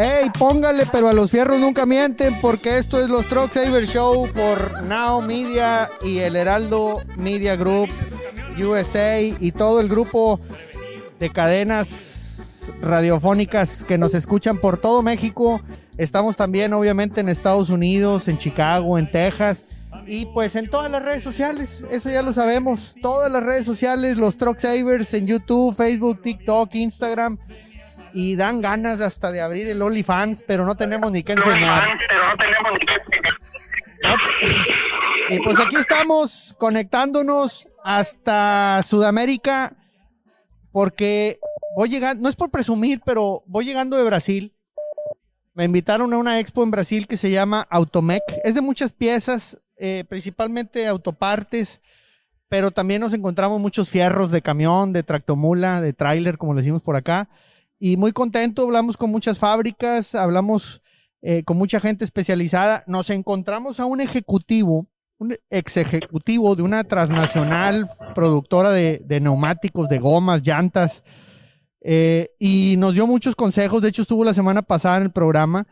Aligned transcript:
Ey, 0.00 0.30
póngale, 0.30 0.86
pero 0.90 1.08
a 1.08 1.12
los 1.12 1.30
fierros 1.30 1.58
nunca 1.58 1.84
mienten, 1.84 2.40
porque 2.40 2.78
esto 2.78 2.98
es 2.98 3.10
los 3.10 3.26
Truck 3.26 3.52
Saver 3.52 3.86
Show 3.86 4.26
por 4.32 4.82
Now 4.84 5.20
Media 5.20 5.90
y 6.02 6.20
el 6.20 6.36
Heraldo 6.36 7.02
Media 7.18 7.54
Group, 7.54 7.90
USA 8.58 9.20
y 9.20 9.52
todo 9.52 9.78
el 9.78 9.90
grupo 9.90 10.40
de 11.18 11.28
cadenas 11.28 12.72
radiofónicas 12.80 13.84
que 13.84 13.98
nos 13.98 14.14
escuchan 14.14 14.56
por 14.56 14.78
todo 14.78 15.02
México. 15.02 15.60
Estamos 15.98 16.34
también, 16.34 16.72
obviamente, 16.72 17.20
en 17.20 17.28
Estados 17.28 17.68
Unidos, 17.68 18.26
en 18.28 18.38
Chicago, 18.38 18.96
en 18.98 19.10
Texas. 19.10 19.66
Y 20.06 20.24
pues 20.32 20.56
en 20.56 20.66
todas 20.66 20.90
las 20.90 21.02
redes 21.02 21.22
sociales, 21.22 21.84
eso 21.90 22.08
ya 22.08 22.22
lo 22.22 22.32
sabemos. 22.32 22.94
Todas 23.02 23.30
las 23.30 23.42
redes 23.42 23.66
sociales, 23.66 24.16
los 24.16 24.38
Truck 24.38 24.60
Savers 24.60 25.12
en 25.12 25.26
YouTube, 25.26 25.74
Facebook, 25.74 26.22
TikTok, 26.22 26.74
Instagram 26.74 27.36
y 28.12 28.36
dan 28.36 28.60
ganas 28.60 29.00
hasta 29.00 29.30
de 29.30 29.40
abrir 29.40 29.68
el 29.68 29.82
OnlyFans, 29.82 30.44
pero 30.46 30.64
no 30.64 30.74
tenemos 30.76 31.10
ni 31.12 31.22
que 31.22 31.32
enseñar. 31.32 31.88
Y 35.28 35.38
pues 35.40 35.58
aquí 35.60 35.76
estamos 35.76 36.56
conectándonos 36.58 37.68
hasta 37.84 38.82
Sudamérica 38.82 39.76
porque 40.72 41.38
voy 41.76 41.88
llegando, 41.88 42.22
no 42.22 42.28
es 42.28 42.36
por 42.36 42.50
presumir, 42.50 43.00
pero 43.04 43.42
voy 43.46 43.64
llegando 43.64 43.96
de 43.96 44.04
Brasil. 44.04 44.54
Me 45.54 45.64
invitaron 45.64 46.12
a 46.12 46.18
una 46.18 46.40
expo 46.40 46.62
en 46.62 46.70
Brasil 46.70 47.06
que 47.06 47.16
se 47.16 47.30
llama 47.30 47.66
Automec. 47.70 48.22
Es 48.44 48.54
de 48.54 48.60
muchas 48.60 48.92
piezas, 48.92 49.60
eh, 49.76 50.04
principalmente 50.08 50.86
autopartes, 50.86 51.80
pero 52.48 52.70
también 52.70 53.00
nos 53.00 53.12
encontramos 53.12 53.60
muchos 53.60 53.88
fierros 53.88 54.30
de 54.30 54.42
camión, 54.42 54.92
de 54.92 55.02
tractomula, 55.02 55.80
de 55.80 55.92
tráiler, 55.92 56.38
como 56.38 56.54
le 56.54 56.62
decimos 56.62 56.82
por 56.82 56.96
acá 56.96 57.28
y 57.80 57.96
muy 57.96 58.12
contento, 58.12 58.62
hablamos 58.62 58.98
con 58.98 59.10
muchas 59.10 59.38
fábricas, 59.38 60.14
hablamos 60.14 60.82
eh, 61.22 61.42
con 61.44 61.56
mucha 61.56 61.80
gente 61.80 62.04
especializada, 62.04 62.84
nos 62.86 63.08
encontramos 63.08 63.80
a 63.80 63.86
un 63.86 64.02
ejecutivo, 64.02 64.86
un 65.16 65.36
ex 65.48 65.78
ejecutivo 65.78 66.54
de 66.56 66.62
una 66.62 66.84
transnacional 66.84 67.88
productora 68.14 68.70
de, 68.70 69.20
neumáticos, 69.22 69.88
de 69.88 69.98
gomas, 69.98 70.42
llantas, 70.42 71.02
eh, 71.80 72.28
y 72.38 72.74
nos 72.76 72.92
dio 72.92 73.06
muchos 73.06 73.34
consejos, 73.34 73.80
de 73.80 73.88
hecho 73.88 74.02
estuvo 74.02 74.24
la 74.24 74.34
semana 74.34 74.60
pasada 74.60 74.98
en 74.98 75.04
el 75.04 75.10
programa. 75.10 75.66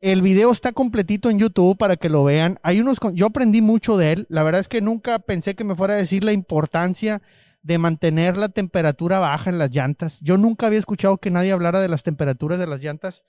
El 0.00 0.22
video 0.22 0.50
está 0.50 0.72
completito 0.72 1.30
en 1.30 1.38
YouTube 1.38 1.78
para 1.78 1.96
que 1.96 2.08
lo 2.08 2.24
vean. 2.24 2.58
Hay 2.62 2.80
unos, 2.80 2.98
yo 3.14 3.26
aprendí 3.26 3.62
mucho 3.62 3.96
de 3.96 4.12
él. 4.12 4.26
La 4.28 4.42
verdad 4.42 4.60
es 4.60 4.68
que 4.68 4.82
nunca 4.82 5.18
pensé 5.20 5.54
que 5.54 5.64
me 5.64 5.76
fuera 5.76 5.94
a 5.94 5.96
decir 5.96 6.24
la 6.24 6.32
importancia 6.32 7.22
de 7.64 7.78
mantener 7.78 8.36
la 8.36 8.50
temperatura 8.50 9.18
baja 9.18 9.48
en 9.48 9.58
las 9.58 9.70
llantas. 9.70 10.20
Yo 10.20 10.36
nunca 10.36 10.66
había 10.66 10.78
escuchado 10.78 11.16
que 11.16 11.30
nadie 11.30 11.50
hablara 11.50 11.80
de 11.80 11.88
las 11.88 12.02
temperaturas 12.02 12.58
de 12.58 12.66
las 12.66 12.82
llantas 12.82 13.24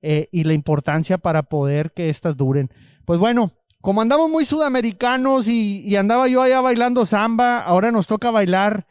eh, 0.00 0.28
y 0.30 0.44
la 0.44 0.54
importancia 0.54 1.18
para 1.18 1.42
poder 1.42 1.92
que 1.92 2.08
éstas 2.08 2.36
duren. 2.36 2.70
Pues 3.04 3.18
bueno, 3.18 3.50
como 3.80 4.00
andamos 4.00 4.30
muy 4.30 4.44
sudamericanos 4.44 5.48
y, 5.48 5.96
andaba 5.96 6.28
yo 6.28 6.40
allá 6.40 6.60
bailando 6.60 7.04
samba, 7.04 7.58
ahora 7.58 7.90
nos 7.90 8.06
toca 8.06 8.30
bailar, 8.30 8.86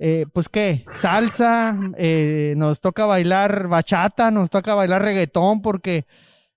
eh, 0.00 0.26
pues 0.32 0.48
qué, 0.48 0.84
salsa, 0.92 1.78
eh, 1.96 2.54
nos 2.56 2.80
toca 2.80 3.06
bailar 3.06 3.68
bachata, 3.68 4.32
nos 4.32 4.50
toca 4.50 4.74
bailar 4.74 5.02
reggaetón, 5.02 5.62
porque 5.62 6.06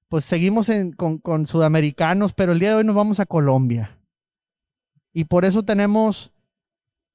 pues 0.10 0.26
seguimos 0.26 0.68
con, 0.98 1.20
con 1.20 1.46
sudamericanos, 1.46 2.34
pero 2.34 2.54
el 2.54 2.60
día 2.60 2.70
de 2.70 2.76
hoy 2.78 2.86
nos 2.86 2.96
vamos 2.96 3.20
a 3.20 3.28
Colombia. 3.28 4.00
Y 5.14 5.26
por 5.26 5.46
eso 5.46 5.62
tenemos 5.62 6.33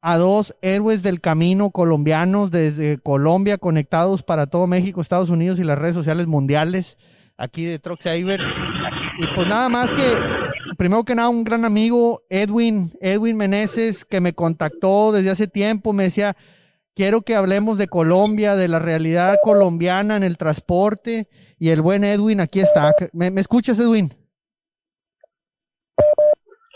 a 0.00 0.16
dos 0.16 0.56
héroes 0.62 1.02
del 1.02 1.20
camino 1.20 1.70
colombianos 1.70 2.50
desde 2.50 2.98
Colombia 2.98 3.58
conectados 3.58 4.22
para 4.22 4.46
todo 4.46 4.66
México, 4.66 5.00
Estados 5.00 5.30
Unidos 5.30 5.58
y 5.58 5.64
las 5.64 5.78
redes 5.78 5.94
sociales 5.94 6.26
mundiales 6.26 6.98
aquí 7.36 7.64
de 7.64 7.78
Truck. 7.78 8.00
Y 8.04 9.26
pues 9.34 9.46
nada 9.48 9.68
más 9.68 9.90
que, 9.90 10.18
primero 10.76 11.04
que 11.04 11.14
nada, 11.14 11.28
un 11.28 11.44
gran 11.44 11.64
amigo, 11.64 12.22
Edwin, 12.30 12.92
Edwin 13.00 13.36
Meneses, 13.36 14.04
que 14.04 14.20
me 14.20 14.32
contactó 14.32 15.12
desde 15.12 15.30
hace 15.30 15.48
tiempo, 15.48 15.92
me 15.92 16.04
decía, 16.04 16.36
quiero 16.94 17.22
que 17.22 17.34
hablemos 17.34 17.78
de 17.78 17.88
Colombia, 17.88 18.54
de 18.54 18.68
la 18.68 18.78
realidad 18.78 19.36
colombiana 19.42 20.16
en 20.16 20.22
el 20.22 20.36
transporte. 20.36 21.28
Y 21.58 21.70
el 21.70 21.82
buen 21.82 22.04
Edwin 22.04 22.40
aquí 22.40 22.60
está. 22.60 22.92
¿Me, 23.12 23.32
me 23.32 23.40
escuchas, 23.40 23.78
Edwin? 23.80 24.12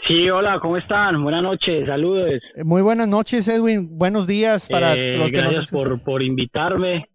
Sí, 0.06 0.28
hola, 0.30 0.58
¿cómo 0.60 0.76
están? 0.76 1.22
Buenas 1.22 1.44
noches, 1.44 1.86
saludos. 1.86 2.28
Eh, 2.56 2.64
muy 2.64 2.82
buenas 2.82 3.06
noches, 3.06 3.46
Edwin. 3.46 3.96
Buenos 3.96 4.26
días 4.26 4.66
para 4.68 4.94
eh, 4.94 5.16
los 5.16 5.30
que 5.30 5.36
gracias 5.36 5.70
por, 5.70 6.02
por 6.02 6.24
invitarme. 6.24 7.08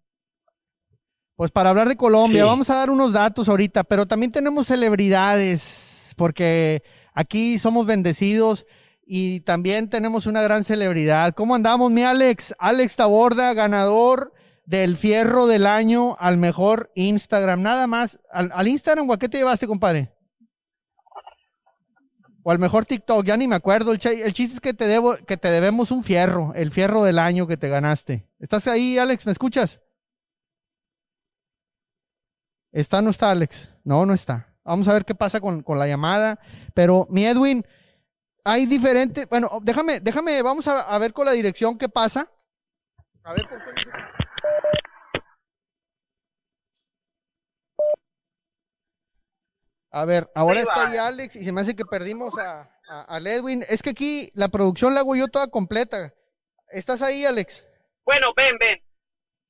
Pues 1.36 1.50
para 1.50 1.68
hablar 1.68 1.88
de 1.88 1.96
Colombia, 1.96 2.46
vamos 2.46 2.70
a 2.70 2.76
dar 2.76 2.88
unos 2.88 3.12
datos 3.12 3.48
ahorita, 3.48 3.84
pero 3.84 4.06
también 4.06 4.32
tenemos 4.32 4.68
celebridades, 4.68 6.14
porque 6.16 6.82
aquí 7.12 7.58
somos 7.58 7.84
bendecidos 7.86 8.66
y 9.06 9.40
también 9.40 9.90
tenemos 9.90 10.26
una 10.26 10.40
gran 10.40 10.64
celebridad. 10.64 11.34
¿Cómo 11.34 11.54
andamos, 11.54 11.90
mi 11.90 12.02
Alex? 12.02 12.54
Alex 12.58 12.96
Taborda, 12.96 13.52
ganador 13.52 14.32
del 14.64 14.96
fierro 14.96 15.46
del 15.46 15.66
año 15.66 16.16
al 16.18 16.38
mejor 16.38 16.90
Instagram. 16.94 17.60
Nada 17.60 17.86
más. 17.86 18.18
¿Al, 18.32 18.50
al 18.52 18.66
Instagram 18.66 19.08
o 19.08 19.12
a 19.12 19.18
qué 19.18 19.28
te 19.28 19.38
llevaste, 19.38 19.66
compadre? 19.66 20.10
O 22.48 22.50
al 22.50 22.58
mejor 22.58 22.86
TikTok, 22.86 23.26
ya 23.26 23.36
ni 23.36 23.46
me 23.46 23.56
acuerdo. 23.56 23.92
El, 23.92 23.98
chiste 23.98 24.54
es 24.54 24.60
que 24.62 24.72
te, 24.72 24.86
debo, 24.86 25.16
que 25.16 25.36
te 25.36 25.50
debemos 25.50 25.90
un 25.90 26.02
fierro, 26.02 26.54
el 26.54 26.72
fierro 26.72 27.02
del 27.02 27.18
año 27.18 27.46
que 27.46 27.58
te 27.58 27.68
ganaste. 27.68 28.26
¿Estás 28.38 28.66
ahí, 28.68 28.96
Alex? 28.96 29.26
¿Me 29.26 29.32
escuchas? 29.32 29.82
¿Está 32.72 33.02
no 33.02 33.10
está, 33.10 33.32
Alex? 33.32 33.74
No, 33.84 34.06
no 34.06 34.14
está. 34.14 34.56
Vamos 34.64 34.88
a 34.88 34.94
ver 34.94 35.04
qué 35.04 35.14
pasa 35.14 35.42
con, 35.42 35.62
la 35.66 35.86
llamada. 35.86 36.40
Pero, 36.72 37.06
mi 37.10 37.26
Edwin, 37.26 37.66
hay 38.46 38.64
diferentes. 38.64 39.28
Bueno, 39.28 39.50
déjame, 39.60 40.00
déjame, 40.00 40.40
vamos 40.40 40.66
a, 40.68 40.80
a 40.80 40.98
ver 40.98 41.12
con 41.12 41.26
la 41.26 41.32
dirección 41.32 41.76
qué 41.76 41.90
pasa. 41.90 42.32
A 43.24 43.34
ver 43.34 43.46
por 43.46 43.58
qué. 43.58 44.07
A 49.90 50.04
ver, 50.04 50.30
ahora 50.34 50.60
está 50.60 50.88
ahí 50.88 50.96
Alex 50.98 51.36
y 51.36 51.44
se 51.44 51.52
me 51.52 51.60
hace 51.60 51.74
que 51.74 51.84
perdimos 51.84 52.38
a, 52.38 52.70
a, 52.88 53.18
Edwin. 53.18 53.64
Es 53.68 53.82
que 53.82 53.90
aquí 53.90 54.30
la 54.34 54.48
producción 54.48 54.94
la 54.94 55.00
hago 55.00 55.16
yo 55.16 55.28
toda 55.28 55.48
completa. 55.48 56.12
¿Estás 56.70 57.00
ahí, 57.00 57.24
Alex? 57.24 57.64
Bueno, 58.04 58.32
ven, 58.36 58.56
ven. 58.58 58.82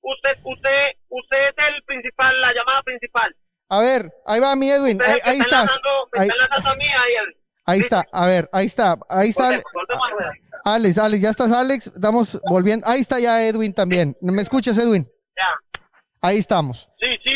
Usted, 0.00 0.38
usted, 0.44 0.97
usted 1.09 1.49
es 1.49 1.69
el 1.69 1.82
principal, 1.84 2.41
la 2.41 2.53
llamada 2.54 2.82
principal. 2.82 3.34
A 3.69 3.81
ver, 3.81 4.12
ahí 4.25 4.41
va 4.41 4.54
mi 4.56 4.71
Edwin. 4.71 5.03
Ahí, 5.03 5.19
ahí 5.25 5.38
estás. 5.41 5.71
ahí, 6.15 6.28
ahí 7.66 7.81
está, 7.81 8.06
a 8.12 8.26
ver, 8.26 8.49
ahí 8.53 8.66
está, 8.66 8.97
ahí 9.09 9.28
está. 9.31 9.60
Alex, 10.65 10.99
Alex, 10.99 11.22
ya 11.22 11.31
estás, 11.31 11.53
Alex. 11.53 11.88
Estamos 11.88 12.41
volviendo. 12.49 12.87
Ahí 12.87 13.00
está 13.00 13.19
ya 13.19 13.44
Edwin 13.44 13.75
también. 13.75 14.16
¿Me 14.20 14.41
escuchas, 14.43 14.78
Edwin? 14.78 15.10
Ya. 15.37 15.78
Ahí 16.20 16.38
estamos. 16.38 16.88
Sí, 16.99 17.19
sí. 17.25 17.28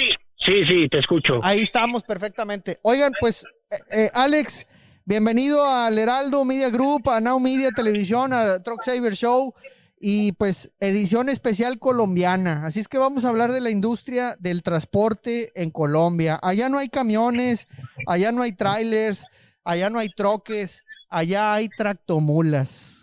Sí, 0.44 0.64
sí, 0.66 0.88
te 0.88 0.98
escucho. 0.98 1.38
Ahí 1.42 1.60
estamos 1.60 2.02
perfectamente. 2.02 2.78
Oigan, 2.82 3.12
pues, 3.20 3.44
eh, 3.70 3.76
eh, 3.90 4.10
Alex, 4.12 4.66
bienvenido 5.04 5.64
al 5.64 5.96
Heraldo 5.98 6.44
Media 6.44 6.68
Group, 6.70 7.08
a 7.10 7.20
Now 7.20 7.38
Media 7.38 7.70
Televisión, 7.70 8.32
a 8.32 8.60
Truck 8.62 8.82
Saver 8.82 9.14
Show 9.14 9.54
y 10.00 10.32
pues 10.32 10.72
edición 10.80 11.28
especial 11.28 11.78
colombiana. 11.78 12.66
Así 12.66 12.80
es 12.80 12.88
que 12.88 12.98
vamos 12.98 13.24
a 13.24 13.28
hablar 13.28 13.52
de 13.52 13.60
la 13.60 13.70
industria 13.70 14.36
del 14.40 14.64
transporte 14.64 15.52
en 15.54 15.70
Colombia. 15.70 16.40
Allá 16.42 16.68
no 16.68 16.78
hay 16.78 16.88
camiones, 16.88 17.68
allá 18.08 18.32
no 18.32 18.42
hay 18.42 18.52
trailers, 18.52 19.26
allá 19.62 19.90
no 19.90 20.00
hay 20.00 20.08
troques, 20.08 20.84
allá 21.08 21.54
hay 21.54 21.68
tractomulas. 21.68 23.00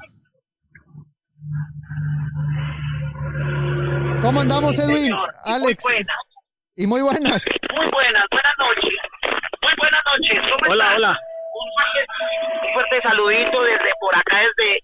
¿Cómo 4.22 4.42
andamos, 4.42 4.78
Edwin? 4.78 5.14
Alex. 5.46 5.82
Y 6.80 6.88
muy 6.88 7.02
buenas. 7.02 7.46
Muy 7.76 7.88
buenas, 7.92 8.24
buenas 8.32 8.54
noches. 8.58 8.96
Muy 9.62 9.74
buenas 9.78 10.02
noches. 10.16 10.40
hola, 10.70 10.94
hola. 10.96 11.20
Un 11.54 12.74
fuerte, 12.74 13.02
saludito 13.02 13.62
desde 13.64 13.92
por 14.00 14.16
acá, 14.16 14.40
desde 14.58 14.82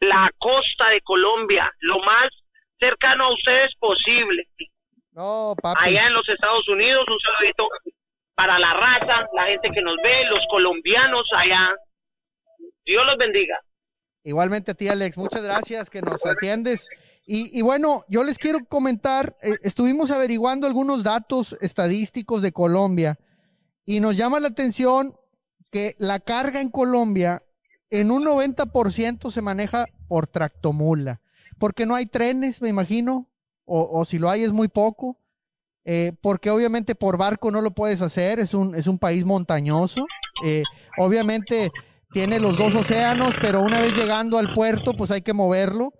la 0.00 0.30
costa 0.36 0.90
de 0.90 1.00
Colombia, 1.00 1.72
lo 1.80 1.98
más 2.00 2.28
cercano 2.78 3.24
a 3.24 3.32
ustedes 3.32 3.74
posible. 3.78 4.46
No, 5.12 5.54
papi. 5.62 5.80
Allá 5.82 6.08
en 6.08 6.12
los 6.12 6.28
Estados 6.28 6.68
Unidos, 6.68 7.06
un 7.08 7.18
saludito 7.20 7.68
para 8.34 8.58
la 8.58 8.74
raza, 8.74 9.26
la 9.34 9.46
gente 9.46 9.70
que 9.70 9.80
nos 9.80 9.96
ve, 10.04 10.26
los 10.28 10.46
colombianos 10.50 11.26
allá. 11.34 11.74
Dios 12.84 13.06
los 13.06 13.16
bendiga. 13.16 13.58
Igualmente 14.24 14.72
a 14.72 14.74
ti, 14.74 14.88
Alex. 14.88 15.16
Muchas 15.16 15.42
gracias 15.42 15.88
que 15.88 16.02
nos 16.02 16.26
atiendes. 16.26 16.86
Y, 17.32 17.62
bueno, 17.62 18.04
yo 18.08 18.24
les 18.24 18.38
quiero 18.38 18.64
comentar, 18.64 19.36
eh, 19.40 19.54
estuvimos 19.62 20.10
averiguando 20.10 20.66
algunos 20.66 21.04
datos 21.04 21.56
estadísticos 21.60 22.42
de 22.42 22.50
Colombia 22.50 23.20
y 23.84 24.00
nos 24.00 24.16
llama 24.16 24.40
la 24.40 24.48
atención 24.48 25.14
que 25.70 25.94
la 26.00 26.18
carga 26.18 26.60
en 26.60 26.70
Colombia 26.70 27.44
en 27.88 28.10
un 28.10 28.24
90% 28.24 29.30
se 29.30 29.42
maneja 29.42 29.86
por 30.08 30.26
tractomula, 30.26 31.20
porque 31.56 31.86
no 31.86 31.94
hay 31.94 32.06
trenes, 32.06 32.60
me 32.62 32.68
imagino, 32.68 33.28
o, 33.64 34.04
si 34.04 34.18
lo 34.18 34.28
hay 34.28 34.42
es 34.42 34.50
muy 34.50 34.66
poco. 34.66 35.16
eh, 35.84 36.12
porque 36.20 36.50
obviamente 36.50 36.96
por 36.96 37.16
barco 37.16 37.52
no 37.52 37.62
lo 37.62 37.70
puedes 37.70 38.02
hacer, 38.02 38.40
es 38.40 38.54
un, 38.54 38.74
es 38.74 38.88
un 38.88 38.98
país 38.98 39.24
montañoso. 39.24 40.04
Eh, 40.44 40.64
obviamente 40.98 41.70
tiene 42.12 42.40
los 42.40 42.58
dos 42.58 42.74
océanos, 42.74 43.36
pero 43.40 43.62
una 43.62 43.80
vez 43.80 43.96
llegando 43.96 44.36
al 44.36 44.52
puerto, 44.52 44.94
pues 44.94 45.12
hay 45.12 45.22
que 45.22 45.32
moverlo. 45.32 45.92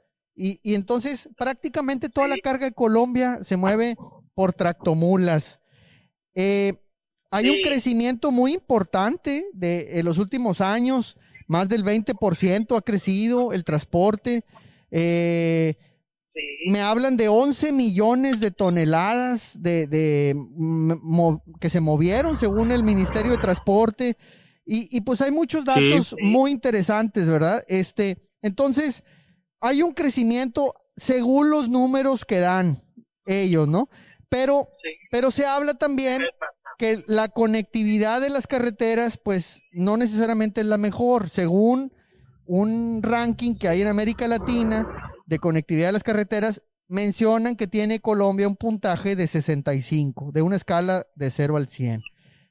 Y, 0.42 0.58
y 0.62 0.74
entonces 0.74 1.28
prácticamente 1.36 2.08
toda 2.08 2.26
la 2.26 2.38
carga 2.38 2.64
de 2.64 2.72
Colombia 2.72 3.44
se 3.44 3.58
mueve 3.58 3.98
por 4.34 4.54
tractomulas. 4.54 5.60
Eh, 6.34 6.80
hay 7.30 7.50
un 7.50 7.62
crecimiento 7.62 8.30
muy 8.30 8.54
importante 8.54 9.44
de 9.52 9.98
en 9.98 10.06
los 10.06 10.16
últimos 10.16 10.62
años, 10.62 11.18
más 11.46 11.68
del 11.68 11.84
20% 11.84 12.74
ha 12.74 12.80
crecido 12.80 13.52
el 13.52 13.64
transporte. 13.64 14.44
Eh, 14.90 15.74
me 16.68 16.80
hablan 16.80 17.18
de 17.18 17.28
11 17.28 17.72
millones 17.72 18.40
de 18.40 18.50
toneladas 18.50 19.60
de, 19.60 20.34
que 21.60 21.68
se 21.68 21.80
movieron 21.80 22.38
según 22.38 22.72
el 22.72 22.82
Ministerio 22.82 23.32
de 23.32 23.38
Transporte. 23.38 24.16
Y, 24.64 25.00
pues 25.02 25.20
hay 25.20 25.32
muchos 25.32 25.64
datos 25.64 26.14
muy 26.22 26.52
interesantes, 26.52 27.26
¿verdad? 27.26 27.62
Este, 27.66 28.30
entonces, 28.40 29.02
hay 29.60 29.82
un 29.82 29.92
crecimiento 29.92 30.74
según 30.96 31.50
los 31.50 31.68
números 31.68 32.24
que 32.24 32.40
dan 32.40 32.82
ellos, 33.26 33.68
¿no? 33.68 33.88
Pero, 34.28 34.68
pero 35.10 35.30
se 35.30 35.44
habla 35.46 35.74
también 35.74 36.22
que 36.78 37.02
la 37.06 37.28
conectividad 37.28 38.20
de 38.20 38.30
las 38.30 38.46
carreteras, 38.46 39.18
pues 39.18 39.62
no 39.72 39.96
necesariamente 39.96 40.62
es 40.62 40.66
la 40.66 40.78
mejor. 40.78 41.28
Según 41.28 41.92
un 42.46 43.02
ranking 43.02 43.54
que 43.54 43.68
hay 43.68 43.82
en 43.82 43.88
América 43.88 44.26
Latina 44.28 44.86
de 45.26 45.38
conectividad 45.38 45.88
de 45.88 45.92
las 45.92 46.04
carreteras, 46.04 46.62
mencionan 46.88 47.54
que 47.54 47.66
tiene 47.66 48.00
Colombia 48.00 48.48
un 48.48 48.56
puntaje 48.56 49.14
de 49.14 49.26
65, 49.26 50.30
de 50.32 50.42
una 50.42 50.56
escala 50.56 51.06
de 51.14 51.30
0 51.30 51.56
al 51.56 51.68
100. 51.68 52.02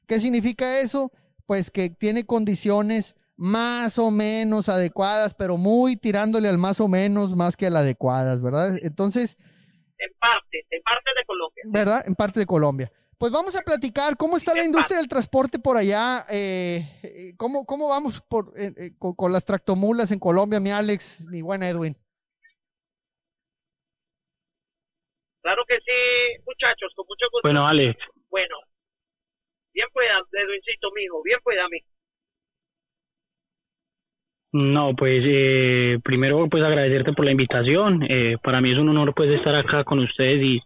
¿Qué 0.06 0.20
significa 0.20 0.80
eso? 0.80 1.12
Pues 1.46 1.70
que 1.70 1.90
tiene 1.90 2.24
condiciones 2.24 3.16
más 3.40 3.98
o 3.98 4.10
menos 4.10 4.68
adecuadas, 4.68 5.32
pero 5.32 5.56
muy 5.56 5.96
tirándole 5.96 6.46
al 6.46 6.58
más 6.58 6.78
o 6.78 6.88
menos 6.88 7.34
más 7.34 7.56
que 7.56 7.68
a 7.68 7.70
las 7.70 7.82
adecuadas, 7.82 8.42
¿verdad? 8.42 8.76
Entonces... 8.82 9.38
En 9.96 10.12
parte, 10.18 10.66
en 10.68 10.82
parte 10.82 11.10
de 11.16 11.24
Colombia. 11.24 11.62
¿Verdad? 11.64 12.04
En 12.06 12.14
parte 12.14 12.40
de 12.40 12.44
Colombia. 12.44 12.92
Pues 13.16 13.32
vamos 13.32 13.56
a 13.56 13.62
platicar 13.62 14.18
cómo 14.18 14.36
está 14.36 14.54
la 14.54 14.64
industria 14.64 14.98
del 14.98 15.08
transporte 15.08 15.58
por 15.58 15.78
allá, 15.78 16.26
eh, 16.28 16.84
eh, 17.02 17.32
cómo, 17.38 17.64
cómo 17.64 17.88
vamos 17.88 18.20
por, 18.28 18.52
eh, 18.58 18.92
con, 18.98 19.32
las 19.32 19.46
tractomulas 19.46 20.10
en 20.10 20.18
Colombia, 20.18 20.60
mi 20.60 20.70
Alex, 20.70 21.26
mi 21.30 21.40
buen 21.40 21.62
Edwin. 21.62 21.96
Claro 25.40 25.64
que 25.66 25.76
sí, 25.76 26.42
muchachos, 26.44 26.92
con 26.94 27.06
mucho 27.08 27.26
gusto. 27.32 27.48
Bueno, 27.48 27.66
Alex. 27.66 27.98
Bueno, 28.28 28.54
bien 29.72 29.88
pueda, 29.94 30.20
Edwincito, 30.30 30.90
mijo, 30.92 31.22
bien 31.22 31.40
pueda, 31.42 31.66
mí. 31.70 31.78
No, 34.52 34.94
pues 34.96 35.22
primero 36.02 36.48
pues 36.48 36.64
agradecerte 36.64 37.12
por 37.12 37.24
la 37.24 37.30
invitación. 37.30 38.00
para 38.42 38.60
mí 38.60 38.72
es 38.72 38.78
un 38.78 38.88
honor 38.88 39.14
pues 39.14 39.30
estar 39.30 39.54
acá 39.54 39.84
con 39.84 40.00
ustedes 40.00 40.42
y 40.42 40.60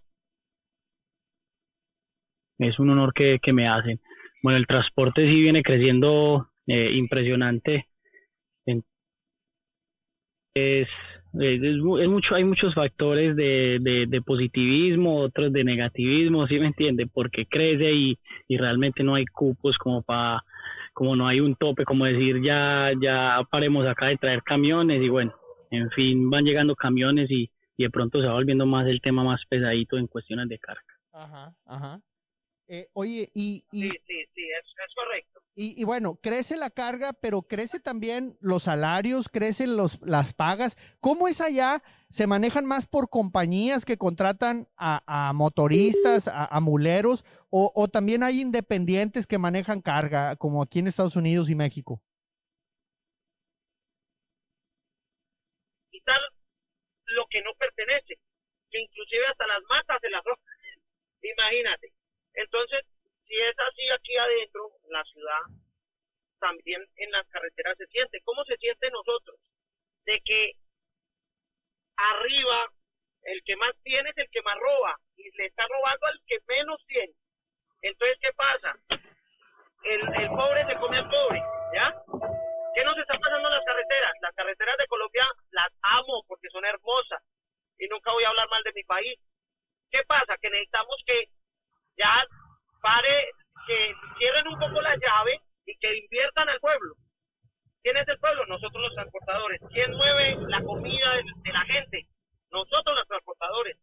es 2.58 2.78
un 2.78 2.90
honor 2.90 3.12
que, 3.12 3.40
me 3.52 3.68
hacen. 3.68 4.00
Bueno, 4.42 4.58
el 4.58 4.66
transporte 4.66 5.28
sí 5.28 5.40
viene 5.40 5.62
creciendo 5.62 6.50
eh, 6.66 6.92
impresionante. 6.92 7.88
Es, 10.56 10.86
es, 11.40 11.78
mucho, 11.78 12.36
hay 12.36 12.44
muchos 12.44 12.74
factores 12.74 13.34
de, 13.34 13.78
de, 14.08 14.22
positivismo, 14.22 15.16
otros 15.16 15.52
de 15.52 15.64
negativismo, 15.64 16.46
¿sí 16.46 16.60
me 16.60 16.68
entiende? 16.68 17.08
Porque 17.08 17.44
crece 17.46 17.92
y, 17.92 18.18
y 18.46 18.56
realmente 18.56 19.02
no 19.02 19.16
hay 19.16 19.26
cupos 19.26 19.76
como 19.76 20.02
para, 20.02 20.44
como 20.94 21.16
no 21.16 21.26
hay 21.26 21.40
un 21.40 21.56
tope, 21.56 21.84
como 21.84 22.06
decir 22.06 22.40
ya, 22.42 22.92
ya 23.00 23.40
paremos 23.50 23.86
acá 23.86 24.06
de 24.06 24.16
traer 24.16 24.42
camiones 24.42 25.02
y 25.02 25.08
bueno, 25.08 25.34
en 25.70 25.90
fin, 25.90 26.30
van 26.30 26.44
llegando 26.44 26.74
camiones 26.76 27.30
y, 27.30 27.50
y 27.76 27.82
de 27.82 27.90
pronto 27.90 28.20
se 28.20 28.26
va 28.26 28.34
volviendo 28.34 28.64
más 28.64 28.86
el 28.86 29.00
tema 29.00 29.24
más 29.24 29.42
pesadito 29.48 29.98
en 29.98 30.06
cuestiones 30.06 30.48
de 30.48 30.58
carga. 30.58 30.82
Ajá, 31.12 31.52
ajá. 31.66 32.00
Eh, 32.66 32.88
oye, 32.94 33.30
y, 33.34 33.64
Sí, 33.70 33.90
sí, 33.90 34.24
sí, 34.34 34.42
es, 34.50 34.94
correcto. 34.94 35.40
Y, 35.56 35.84
bueno, 35.84 36.18
crece 36.20 36.56
la 36.56 36.70
carga, 36.70 37.12
pero 37.12 37.42
crece 37.42 37.78
también 37.78 38.36
los 38.40 38.64
salarios, 38.64 39.28
crecen 39.28 39.76
los, 39.76 40.00
las 40.02 40.34
pagas. 40.34 40.76
¿Cómo 40.98 41.28
es 41.28 41.40
allá? 41.40 41.82
¿Se 42.08 42.26
manejan 42.26 42.64
más 42.64 42.86
por 42.88 43.08
compañías 43.08 43.84
que 43.84 43.96
contratan 43.96 44.66
a, 44.76 45.32
motoristas, 45.34 46.28
a, 46.28 46.58
muleros, 46.60 47.24
o, 47.50 47.70
o, 47.74 47.86
también 47.86 48.24
hay 48.24 48.40
independientes 48.40 49.28
que 49.28 49.38
manejan 49.38 49.80
carga, 49.80 50.34
como 50.36 50.60
aquí 50.60 50.80
en 50.80 50.88
Estados 50.88 51.14
Unidos 51.14 51.48
y 51.50 51.54
México? 51.54 52.02
Quitar 55.92 56.18
lo 57.06 57.26
que 57.30 57.42
no 57.42 57.54
pertenece, 57.54 58.14
que 58.70 58.80
inclusive 58.80 59.24
hasta 59.30 59.46
las 59.46 59.62
matas 59.68 59.98
se 60.00 60.10
las 60.10 60.24
roban. 60.24 60.40
Imagínate 61.22 61.92
entonces, 62.34 62.84
si 63.26 63.34
es 63.40 63.54
así 63.58 63.90
aquí 63.90 64.16
adentro, 64.16 64.70
en 64.84 64.92
la 64.92 65.04
ciudad, 65.04 65.40
también 66.40 66.84
en 66.96 67.10
las 67.10 67.26
carreteras 67.28 67.76
se 67.78 67.86
siente. 67.86 68.20
¿Cómo 68.24 68.44
se 68.44 68.56
siente 68.56 68.90
nosotros? 68.90 69.38
De 70.04 70.20
que 70.20 70.52
arriba 71.96 72.70
el 73.22 73.42
que 73.44 73.56
más 73.56 73.72
tiene 73.82 74.10
es 74.10 74.18
el 74.18 74.28
que 74.30 74.42
más 74.42 74.58
roba 74.58 74.98
y 75.16 75.30
le 75.36 75.46
está 75.46 75.66
robando 75.66 76.06
al 76.06 76.20
que 76.26 76.38
menos 76.46 76.84
tiene. 76.86 77.14
Entonces, 77.80 78.18
¿qué 78.20 78.32
pasa? 78.34 78.76
El, 79.84 80.00
el 80.22 80.28
pobre 80.30 80.66
se 80.66 80.76
come 80.76 80.98
al 80.98 81.08
pobre, 81.08 81.42
¿ya? 81.74 81.94
¿Qué 82.74 82.84
nos 82.84 82.98
está 82.98 83.16
pasando 83.18 83.48
en 83.48 83.54
las 83.54 83.64
carreteras? 83.64 84.12
Las 84.20 84.34
carreteras 84.34 84.76
de 84.78 84.86
Colombia 84.88 85.24
las 85.50 85.68
amo 85.82 86.24
porque 86.26 86.50
son 86.50 86.64
hermosas 86.64 87.22
y 87.78 87.86
nunca 87.88 88.12
voy 88.12 88.24
a 88.24 88.28
hablar 88.28 88.48
mal 88.50 88.62
de 88.64 88.72
mi 88.74 88.82
país. 88.84 89.18
¿Qué 89.90 90.02
pasa? 90.06 90.36
Que 90.42 90.50
necesitamos 90.50 90.96
que 91.06 91.28
ya 91.96 92.26
pare, 92.80 93.30
que 93.66 93.94
cierren 94.18 94.48
un 94.48 94.58
poco 94.58 94.80
la 94.80 94.96
llave 94.96 95.40
y 95.66 95.76
que 95.78 95.96
inviertan 95.96 96.48
al 96.48 96.60
pueblo. 96.60 96.94
¿Quién 97.82 97.96
es 97.96 98.08
el 98.08 98.18
pueblo? 98.18 98.46
Nosotros 98.46 98.82
los 98.82 98.94
transportadores. 98.94 99.60
¿Quién 99.72 99.92
mueve 99.92 100.36
la 100.48 100.62
comida 100.62 101.16
de, 101.16 101.52
la 101.52 101.64
gente? 101.64 102.06
Nosotros 102.50 102.96
los 102.96 103.06
transportadores. 103.06 103.76